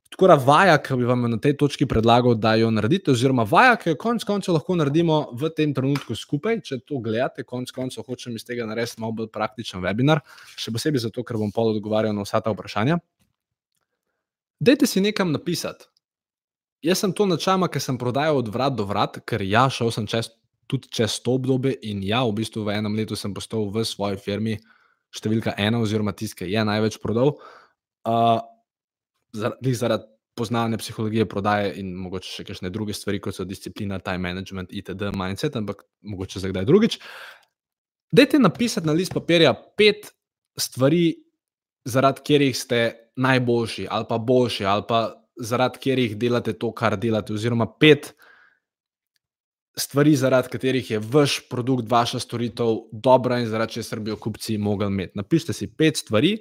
Tako 0.09 0.27
da 0.31 0.35
vaja, 0.39 0.77
ki 0.81 0.95
bi 0.95 1.05
vam 1.05 1.25
na 1.29 1.37
tej 1.41 1.57
točki 1.59 1.85
predlagal, 1.85 2.37
da 2.39 2.53
jo 2.55 2.69
naredite, 2.71 3.11
oziroma 3.11 3.43
vaja, 3.43 3.75
ki 3.75 3.91
jo 3.91 3.97
konec 3.99 4.23
koncev 4.27 4.55
lahko 4.55 4.77
naredimo 4.79 5.17
v 5.35 5.49
tem 5.55 5.73
trenutku 5.75 6.15
skupaj, 6.15 6.61
če 6.63 6.79
to 6.87 7.01
gledate, 7.03 7.43
konec 7.43 7.73
koncev 7.75 8.07
hočem 8.07 8.37
iz 8.39 8.47
tega 8.47 8.65
narediti 8.69 9.01
malo 9.03 9.17
bolj 9.19 9.29
praktičen 9.35 9.83
webinar, 9.83 10.23
še 10.55 10.71
posebej 10.71 11.03
zato, 11.09 11.25
ker 11.27 11.39
bom 11.41 11.51
pol 11.51 11.73
odgovarjal 11.75 12.15
na 12.15 12.23
vsa 12.23 12.41
ta 12.41 12.55
vprašanja. 12.55 13.01
Dajte 14.63 14.87
si 14.89 15.03
nekam 15.03 15.35
napisati. 15.35 15.85
Jaz 16.81 17.03
sem 17.03 17.13
to 17.13 17.25
načama, 17.25 17.67
ker 17.67 17.81
sem 17.83 17.97
prodajal 17.97 18.39
od 18.39 18.49
vrat 18.53 18.73
do 18.77 18.85
vrat, 18.87 19.19
ker 19.27 19.43
ja, 19.43 19.67
šel 19.69 19.91
sem 19.91 20.07
čez 20.07 20.31
tudi 20.67 20.91
čez 20.91 21.19
to 21.23 21.37
obdobje. 21.37 21.73
In 21.89 22.03
ja, 22.03 22.23
v 22.27 22.35
bistvu 22.37 22.65
v 22.67 22.75
enem 22.77 22.95
letu 22.95 23.15
sem 23.15 23.33
postal 23.33 23.69
v 23.71 23.83
svoji 23.87 24.19
firmi 24.21 24.57
številka 25.15 25.55
ena, 25.57 25.79
oziroma 25.81 26.13
tisti, 26.13 26.43
ki 26.43 26.51
je 26.51 26.63
največ 26.67 26.99
prodal. 27.01 27.37
Uh, 28.07 28.39
zaradi, 29.33 29.73
zaradi 29.73 30.03
poznavanja 30.37 30.77
psihologije 30.77 31.25
prodaje 31.25 31.71
in 31.81 31.95
mogoče 31.97 32.29
še 32.29 32.45
kakšne 32.45 32.69
druge 32.69 32.93
stvari, 32.93 33.19
kot 33.23 33.35
so 33.35 33.45
disciplina, 33.47 33.97
time 33.99 34.21
management, 34.29 34.69
itd., 34.71 35.09
mindset, 35.17 35.55
ampak 35.57 35.81
mogoče 36.05 36.43
za 36.43 36.51
kdaj 36.51 36.67
drugič. 36.69 36.99
Dajte 38.13 38.39
napisati 38.39 38.87
na 38.87 38.93
list 38.93 39.15
papirja 39.17 39.55
pet 39.77 40.11
stvari, 40.57 41.15
zaradi 41.87 42.21
katerih 42.21 42.57
ste 42.57 42.81
najboljši, 43.17 43.87
ali 43.89 44.05
pa 44.09 44.17
boljši, 44.17 44.65
ali 44.65 44.85
pa 44.87 45.01
zaradi 45.37 45.81
katerih 45.81 46.17
delate 46.17 46.53
to, 46.53 46.71
kar 46.71 46.97
delate, 47.01 47.33
oziroma 47.33 47.65
pet 47.79 48.13
stvari, 49.77 50.15
zaradi 50.15 50.53
katerih 50.53 50.91
je 50.91 51.01
vaš 51.01 51.39
produkt, 51.49 51.89
vaša 51.89 52.19
storitev 52.19 52.77
dobra 52.91 53.41
in 53.41 53.49
zaradi 53.49 53.79
česar 53.79 53.99
bi 53.99 54.13
jo 54.13 54.21
kupci 54.21 54.57
mogli 54.57 54.87
imeti. 54.87 55.17
Napišite 55.17 55.53
si 55.53 55.67
pet 55.67 55.97
stvari 55.97 56.37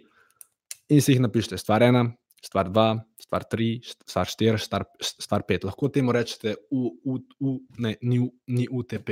in 0.89 1.03
si 1.03 1.13
jih 1.13 1.21
napišite. 1.21 1.59
Stvar 1.59 1.83
ena, 1.83 2.05
stvar 2.45 2.71
dva, 2.71 2.89
stvar 3.21 3.45
tri, 3.51 3.81
stvar 3.85 4.29
štiri, 4.31 4.59
stvar, 4.59 4.85
stvar 5.01 5.43
pet. 5.49 5.65
Lahko 5.65 5.89
temu 5.89 6.13
rečete, 6.13 6.55
u, 6.71 6.93
u, 7.05 7.19
u, 7.41 7.59
ne, 7.79 7.97
ni, 8.03 8.21
ni 8.47 8.69
UTP. 8.71 9.11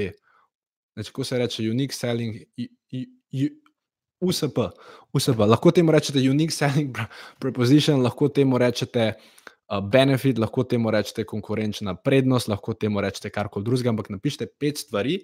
Znači, 0.94 1.12
ko 1.12 1.24
se 1.24 1.38
reče 1.38 1.70
unique 1.70 1.94
selling, 1.94 2.36
USP, 4.20 4.58
USP. 5.12 5.38
Lahko 5.38 5.70
temu 5.70 5.92
rečete 5.92 6.18
unique 6.30 6.54
selling 6.54 6.98
proposition, 7.42 8.02
lahko 8.02 8.28
temu 8.28 8.58
rečete 8.58 9.12
uh, 9.12 9.80
benefit, 9.80 10.38
lahko 10.38 10.64
temu 10.64 10.90
rečete 10.90 11.24
konkurenčna 11.24 11.94
prednost, 11.94 12.48
lahko 12.48 12.74
temu 12.74 13.00
rečete 13.00 13.30
karkoli 13.30 13.64
drugega, 13.64 13.90
ampak 13.90 14.10
napišite 14.14 14.46
pet 14.60 14.78
stvari, 14.78 15.18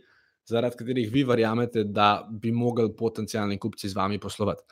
zaradi 0.49 0.77
katerih 0.77 1.11
vi 1.13 1.25
verjamete, 1.25 1.85
da 1.85 2.27
bi 2.31 2.53
mogli 2.53 2.91
potencijalni 2.97 3.59
kupci 3.59 3.89
z 3.89 3.97
vami 3.97 4.19
poslovati. 4.19 4.63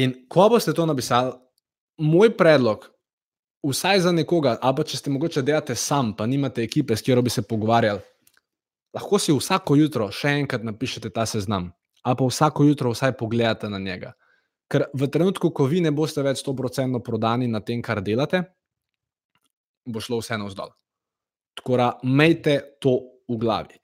In 0.00 0.14
ko 0.28 0.48
boste 0.48 0.72
to 0.72 0.86
napisali, 0.88 1.32
moj 1.98 2.36
predlog, 2.36 2.88
vsaj 3.62 4.00
za 4.00 4.12
nekoga, 4.12 4.56
ali 4.62 4.76
pa 4.76 4.84
če 4.84 4.98
ste 4.98 5.10
mogoče 5.10 5.42
delate 5.42 5.74
sam, 5.78 6.14
pa 6.16 6.26
nimate 6.26 6.62
ekipe, 6.62 6.96
s 6.96 7.02
katero 7.02 7.22
bi 7.22 7.30
se 7.30 7.42
pogovarjali, 7.42 8.00
lahko 8.94 9.18
si 9.18 9.32
vsako 9.32 9.76
jutro 9.76 10.10
še 10.12 10.36
enkrat 10.42 10.64
napišete 10.66 11.10
ta 11.10 11.26
seznam, 11.26 11.70
ali 12.02 12.18
pa 12.18 12.28
vsako 12.28 12.66
jutro 12.68 12.92
vsaj 12.92 13.16
pogledate 13.18 13.70
na 13.70 13.78
njega. 13.78 14.12
Ker 14.72 14.86
v 14.96 15.08
trenutku, 15.12 15.50
ko 15.52 15.66
vi 15.68 15.82
ne 15.84 15.92
boste 15.92 16.22
več 16.24 16.40
100% 16.44 17.02
prodani 17.04 17.48
na 17.48 17.60
tem, 17.60 17.82
kar 17.84 18.00
delate, 18.00 18.42
bo 19.84 20.00
šlo 20.00 20.22
vseeno 20.22 20.48
vzdolj. 20.48 20.72
Tako 21.60 21.76
da, 21.76 21.88
imejte 22.08 22.56
to 22.80 22.96
v 23.28 23.36
glavi. 23.36 23.76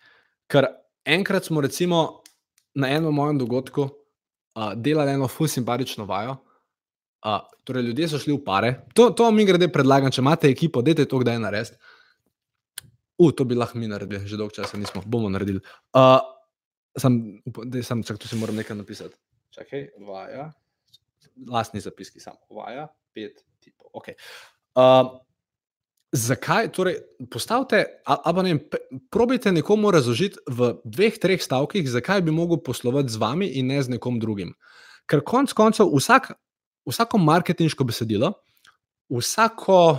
Ker 0.49 0.71
enkrat 1.05 1.45
smo, 1.45 1.61
recimo, 1.61 2.23
na 2.75 2.89
enem 2.89 3.13
mojem 3.13 3.39
dogodku 3.39 3.85
uh, 3.85 4.73
delali 4.77 5.13
eno 5.13 5.29
ful 5.29 5.49
simpatično 5.51 6.07
vajo, 6.09 6.39
Uh, 7.19 7.43
torej, 7.67 7.83
ljudje 7.83 8.09
so 8.09 8.19
šli 8.23 8.37
v 8.37 8.43
pare. 8.47 8.73
To, 8.95 9.11
to 9.11 9.31
mi 9.35 9.47
grede 9.47 9.67
predlagam, 9.75 10.13
če 10.15 10.23
imate 10.23 10.51
ekipo, 10.53 10.83
dajte 10.87 11.09
to 11.11 11.19
kdaj 11.19 11.41
narediti. 11.43 11.79
U, 13.19 13.33
to 13.35 13.43
bi 13.45 13.59
lahko 13.59 13.81
mi 13.83 13.91
naredili, 13.91 14.23
že 14.31 14.39
dolgo 14.39 14.55
časa 14.55 14.79
nismo, 14.79 15.03
bomo 15.03 15.31
naredili. 15.35 15.59
Uh, 15.99 16.23
sam, 16.95 17.19
da 17.67 17.83
sem, 17.83 18.05
čak, 18.07 18.21
tu 18.23 18.31
si 18.31 18.39
moram 18.39 18.55
nekaj 18.59 18.79
napisati. 18.79 19.19
Čakaj, 19.57 19.89
vaja, 20.07 20.53
lastni 21.51 21.83
zapiski, 21.83 22.23
samo 22.23 22.39
vaja, 22.55 22.87
pet 23.15 23.43
tipov. 23.59 23.91
Okay. 23.99 24.15
Uh, 24.79 25.19
zakaj, 26.15 26.71
torej, 26.73 27.01
postavite, 27.31 27.85
ali 28.07 28.53
ne, 28.53 28.59
probite 29.11 29.51
nekomu 29.53 29.91
razložiti 29.91 30.39
v 30.47 30.77
dveh, 30.85 31.19
treh 31.19 31.43
stavkih, 31.43 31.91
zakaj 31.91 32.23
bi 32.23 32.31
mogel 32.31 32.63
poslovati 32.63 33.11
z 33.11 33.19
vami 33.19 33.51
in 33.59 33.75
ne 33.75 33.83
z 33.83 33.99
nekom 33.99 34.23
drugim. 34.23 34.55
Ker 35.11 35.27
konec 35.27 35.53
koncev 35.57 35.91
vsak 35.91 36.33
vsako 36.87 37.19
marketinško 37.19 37.85
besedilo, 37.85 38.33
vsako 39.09 39.99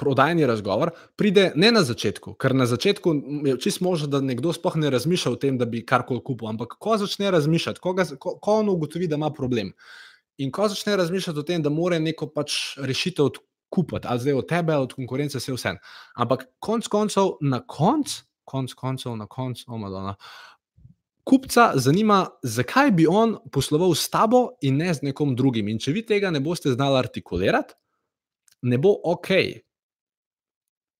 prodajni 0.00 0.46
razgovor 0.46 0.90
pride 1.16 1.50
ne 1.56 1.72
na 1.72 1.82
začetku, 1.84 2.34
ker 2.40 2.54
na 2.56 2.66
začetku 2.66 3.12
je 3.44 3.58
čisto 3.60 3.84
možno, 3.84 4.08
da 4.08 4.20
nekdo 4.24 4.52
sploh 4.56 4.78
ne 4.80 4.90
razmišlja 4.90 5.32
o 5.32 5.36
tem, 5.36 5.58
da 5.60 5.68
bi 5.68 5.84
karkoli 5.86 6.22
kupil. 6.24 6.48
Ampak 6.48 6.78
ko 6.80 6.96
začne 6.96 7.30
razmišljati, 7.30 7.80
ko, 7.80 7.92
ga, 7.98 8.06
ko, 8.16 8.38
ko 8.40 8.54
on 8.62 8.72
ugotovi, 8.72 9.10
da 9.10 9.20
ima 9.20 9.30
problem 9.30 9.74
in 10.40 10.48
ko 10.50 10.70
začne 10.72 10.96
razmišljati 10.96 11.38
o 11.38 11.44
tem, 11.44 11.62
da 11.62 11.68
mora 11.68 11.98
neko 12.00 12.30
pač 12.32 12.56
rešitev 12.80 13.28
kupiti, 13.70 14.08
ali 14.08 14.20
zdaj 14.24 14.38
od 14.40 14.48
tebe 14.48 14.76
od 14.76 14.94
konkurence, 14.96 15.38
vse 15.38 15.52
vse. 15.52 15.74
Ampak 16.16 16.46
konec 16.58 16.88
koncev, 16.88 17.36
na 17.40 17.60
koncu, 17.60 18.22
konc 18.44 18.72
koncev, 18.74 19.16
na 19.16 19.26
koncu, 19.26 19.68
omadona. 19.68 20.16
Oh, 20.16 20.49
kupca 21.30 21.72
zanima, 21.74 22.26
zakaj 22.42 22.90
bi 22.90 23.06
on 23.06 23.36
posloval 23.52 23.94
s 23.94 24.10
tabo 24.10 24.48
in 24.66 24.80
ne 24.82 24.94
z 24.94 25.06
nekom 25.06 25.36
drugim. 25.38 25.68
In 25.70 25.78
če 25.78 25.94
vi 25.94 26.02
tega 26.06 26.30
ne 26.34 26.40
boste 26.42 26.72
znali 26.74 26.98
artikulirati, 26.98 27.76
ne 28.66 28.78
bo 28.78 28.96
ok. 29.12 29.30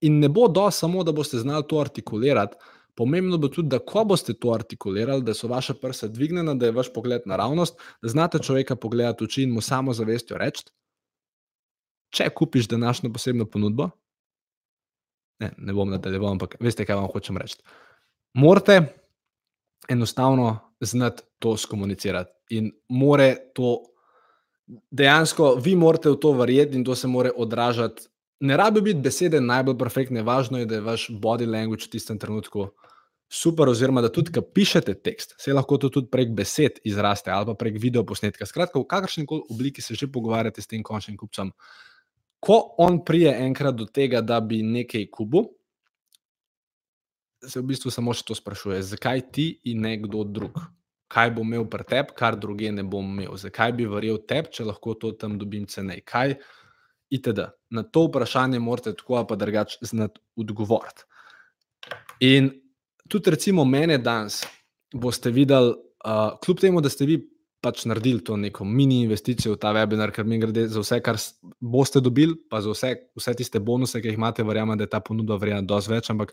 In 0.07 0.21
ne 0.23 0.31
bo 0.33 0.47
do 0.49 0.69
samo, 0.71 1.03
da 1.05 1.12
boste 1.12 1.40
znali 1.43 1.66
to 1.69 1.81
artikulirati. 1.83 2.57
Pomembno 2.97 3.38
bo 3.43 3.49
tudi, 3.51 3.73
da 3.73 3.81
ko 3.83 4.05
boste 4.05 4.35
to 4.38 4.53
artikulirali, 4.55 5.25
da 5.27 5.35
so 5.35 5.49
vaše 5.51 5.75
prste 5.75 6.09
dvignjene, 6.09 6.55
da 6.55 6.69
je 6.69 6.77
vaš 6.79 6.93
pogled 6.95 7.27
naravnost, 7.27 7.79
da 8.03 8.12
znate 8.12 8.38
človeka 8.38 8.77
pogledati 8.77 9.25
v 9.25 9.31
oči 9.31 9.43
in 9.49 9.55
mu 9.55 9.61
samo 9.64 9.95
zavestjo 9.97 10.38
reči: 10.38 10.64
Če 12.14 12.31
kupiš 12.35 12.69
današnjo 12.69 13.12
posebno 13.12 13.47
ponudbo, 13.47 13.90
ne, 15.40 15.53
ne 15.59 15.75
bom 15.75 15.90
nadaljeval, 15.90 16.37
ampak 16.37 16.57
veste, 16.61 16.87
kaj 16.87 16.99
vam 16.99 17.11
hočem 17.12 17.38
reči. 17.38 17.59
Morate 18.35 18.83
enostavno 19.90 20.59
znati 20.81 21.22
to 21.38 21.57
skomunicirati. 21.57 22.31
In 22.50 22.70
more 22.88 23.37
to 23.55 23.76
dejansko, 24.90 25.55
vi 25.55 25.74
morate 25.76 26.11
v 26.11 26.18
to 26.20 26.33
verjeti 26.33 26.79
in 26.79 26.85
to 26.85 26.94
se 26.94 27.09
more 27.09 27.31
odražati. 27.37 28.07
Ne 28.40 28.57
rabi 28.57 28.81
biti 28.81 29.00
besede 29.00 29.40
najbolj 29.40 29.79
perfektne, 29.79 30.22
važno 30.22 30.59
je, 30.59 30.66
da 30.66 30.79
je 30.79 30.87
vaš 30.87 31.09
body 31.11 31.46
language 31.46 31.85
v 31.85 31.96
tistem 31.96 32.18
trenutku 32.18 32.70
super, 33.31 33.68
oziroma 33.68 34.03
da 34.03 34.11
tudi, 34.12 34.33
ki 34.35 34.42
pišete 34.55 34.94
tekst, 35.05 35.37
se 35.38 35.55
lahko 35.55 35.79
to 35.79 35.88
tudi 35.92 36.11
prek 36.11 36.33
besed 36.35 36.81
izraste 36.85 37.31
ali 37.31 37.46
pa 37.46 37.55
prek 37.55 37.79
video 37.79 38.03
posnetka. 38.05 38.46
Skratka, 38.46 38.81
v 38.81 38.88
kakršni 38.90 39.26
koli 39.26 39.46
obliki 39.50 39.83
se 39.83 39.94
že 39.94 40.11
pogovarjate 40.11 40.62
s 40.62 40.66
tem 40.66 40.83
končnim 40.83 41.16
kupcem. 41.16 41.53
Ko 42.40 42.74
on 42.79 43.05
prije 43.05 43.37
enkrat 43.46 43.76
do 43.76 43.87
tega, 43.87 44.20
da 44.20 44.40
bi 44.40 44.62
nekaj 44.62 45.07
kubil, 45.12 45.46
se 47.46 47.61
v 47.61 47.66
bistvu 47.72 47.90
samo 47.92 48.14
še 48.16 48.26
to 48.29 48.37
sprašuje, 48.37 48.83
zakaj 48.94 49.24
ti 49.35 49.46
in 49.70 49.83
ne 49.87 49.96
kdo 50.03 50.24
drug. 50.24 50.61
Kaj 51.11 51.33
bo 51.35 51.42
imel 51.42 51.64
pri 51.66 51.85
tebi, 51.88 52.14
kar 52.14 52.37
druge 52.38 52.70
ne 52.72 52.85
bom 52.87 53.07
imel, 53.07 53.35
zakaj 53.40 53.72
bi 53.74 53.88
verjel 53.90 54.20
tebi, 54.29 54.53
če 54.55 54.68
lahko 54.68 54.94
to 54.94 55.11
tam 55.18 55.38
dobim 55.40 55.66
cenej. 55.66 56.05
Kaj 56.07 56.37
itd. 57.11 57.48
Na 57.74 57.83
to 57.83 58.07
vprašanje 58.07 58.61
morate 58.62 58.94
tako 58.94 59.24
pa 59.26 59.37
drugače 59.37 59.83
znati 59.83 60.20
odgovoriti. 60.38 61.03
In 62.20 62.50
tudi, 63.09 63.31
recimo, 63.31 63.64
mene 63.64 63.98
danes 63.98 64.44
boste 64.94 65.31
videli, 65.31 65.74
uh, 66.05 66.38
kljub 66.44 66.61
temu, 66.61 66.81
da 66.81 66.88
ste 66.88 67.07
vi 67.07 67.18
pač 67.61 67.85
naredili 67.85 68.24
to 68.24 68.37
neko 68.40 68.64
mini 68.64 69.03
investicijo 69.05 69.55
v 69.55 69.61
ta 69.61 69.72
webinar, 69.76 70.12
ker 70.14 70.24
mi 70.24 70.38
gre 70.40 70.66
za 70.68 70.81
vse, 70.81 71.00
kar 71.05 71.18
boste 71.61 72.00
dobili, 72.00 72.37
pa 72.50 72.62
za 72.64 72.72
vse, 72.72 72.94
vse 73.18 73.35
tiste 73.37 73.61
bonuse, 73.61 74.00
ki 74.00 74.12
jih 74.12 74.20
imate, 74.20 74.46
verjamem, 74.46 74.79
da 74.79 74.87
je 74.87 74.92
ta 74.94 75.00
ponudba 75.05 75.37
vredna 75.40 75.61
dosti 75.62 75.92
več, 75.92 76.09
ampak 76.12 76.33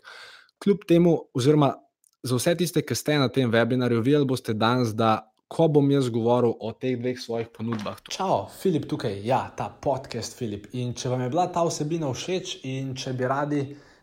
kljub 0.62 0.84
temu, 0.88 1.18
oziroma 1.34 1.74
za 2.22 2.36
vse 2.36 2.54
tiste, 2.58 2.82
ki 2.82 2.94
ste 2.94 3.18
na 3.18 3.28
tem 3.28 3.50
webinarju, 3.52 4.02
videli 4.02 4.26
boste 4.26 4.54
danes, 4.54 4.94
da 4.94 5.30
ko 5.48 5.68
bom 5.72 5.90
jaz 5.90 6.10
govoril 6.12 6.52
o 6.60 6.72
teh 6.76 6.98
dveh 7.00 7.16
svojih 7.20 7.48
ponudbah. 7.54 8.00
Čau, 8.10 8.48
Filip 8.60 8.84
tukaj, 8.88 9.14
ja, 9.24 9.46
ta 9.56 9.70
podcast 9.70 10.36
Filip. 10.36 10.66
In 10.76 10.92
če 10.94 11.08
vam 11.08 11.24
je 11.24 11.30
bila 11.32 11.46
ta 11.52 11.64
vsebina 11.64 12.10
všeč 12.12 12.58
in 12.68 12.92
če 12.98 13.14
bi 13.16 13.28
radi 13.28 13.62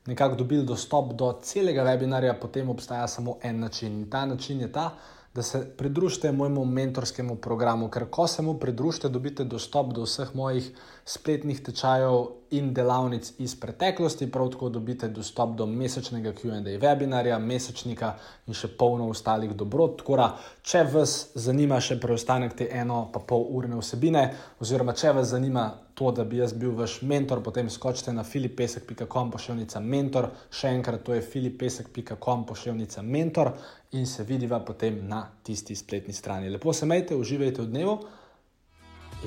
nekako 0.09 0.39
dobili 0.41 0.65
dostop 0.65 1.13
do 1.17 1.31
celega 1.43 1.85
webinarja, 1.85 2.33
potem 2.41 2.69
obstaja 2.69 3.07
samo 3.07 3.37
en 3.43 3.59
način. 3.59 4.01
In 4.01 4.09
ta 4.09 4.25
način 4.25 4.61
je 4.61 4.71
ta, 4.71 4.89
da 5.35 5.43
se 5.43 5.61
pridružite 5.77 6.31
mojemu 6.31 6.65
mentorskemu 6.65 7.35
programu, 7.35 7.89
ker 7.91 8.07
ko 8.09 8.27
se 8.27 8.41
mu 8.41 8.55
pridružite, 8.59 9.09
dobite 9.09 9.43
dostop 9.43 9.93
do 9.93 10.05
vseh 10.05 10.31
mojih 10.35 10.71
spletnih 11.05 11.59
tečajev 11.61 12.27
in 12.57 12.71
delavnic 12.73 13.33
iz 13.37 13.53
preteklosti, 13.59 14.31
prav 14.31 14.49
tako 14.49 14.69
dobite 14.69 15.07
dostop 15.07 15.53
do 15.57 15.65
mesečnega 15.65 16.31
QA 16.33 16.57
webinarja, 16.81 17.37
mesečnika 17.39 18.15
in 18.47 18.57
še 18.57 18.71
polno 18.77 19.11
ostalih 19.13 19.53
dobrot. 19.53 19.99
Tako 20.01 20.17
da, 20.17 20.27
če 20.65 20.81
vas 20.93 21.13
zanima 21.35 21.77
še 21.77 21.99
preostanek 22.01 22.57
te 22.57 22.69
eno 22.73 23.03
pa 23.13 23.21
pol 23.21 23.45
urne 23.53 23.77
vsebine, 23.77 24.25
oziroma 24.59 24.97
če 24.97 25.13
vas 25.19 25.29
zanima 25.35 25.67
to, 25.93 26.09
da 26.11 26.25
bi 26.25 26.41
jaz 26.41 26.57
bil 26.57 26.73
vaš 26.73 26.97
mentor, 27.05 27.43
potem 27.45 27.69
skočite 27.69 28.13
na 28.13 28.25
filipesek.com 28.25 29.31
pošiljnica 29.31 29.85
mentor, 29.85 30.31
še 30.49 30.73
enkrat 30.73 31.05
to 31.05 31.13
je 31.13 31.21
filipesek.com 31.21 32.49
pošiljnica 32.49 33.05
mentor 33.05 33.53
in 33.93 34.09
se 34.09 34.25
vidiva 34.25 34.59
potem 34.65 35.03
na 35.07 35.21
tisti 35.43 35.77
spletni 35.77 36.17
strani. 36.17 36.49
Lepo 36.49 36.73
se 36.73 36.89
majte, 36.89 37.15
uživajte 37.15 37.61
v 37.61 37.73
dnevu 37.75 37.99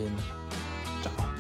in 0.03 0.25
čau. 1.05 1.38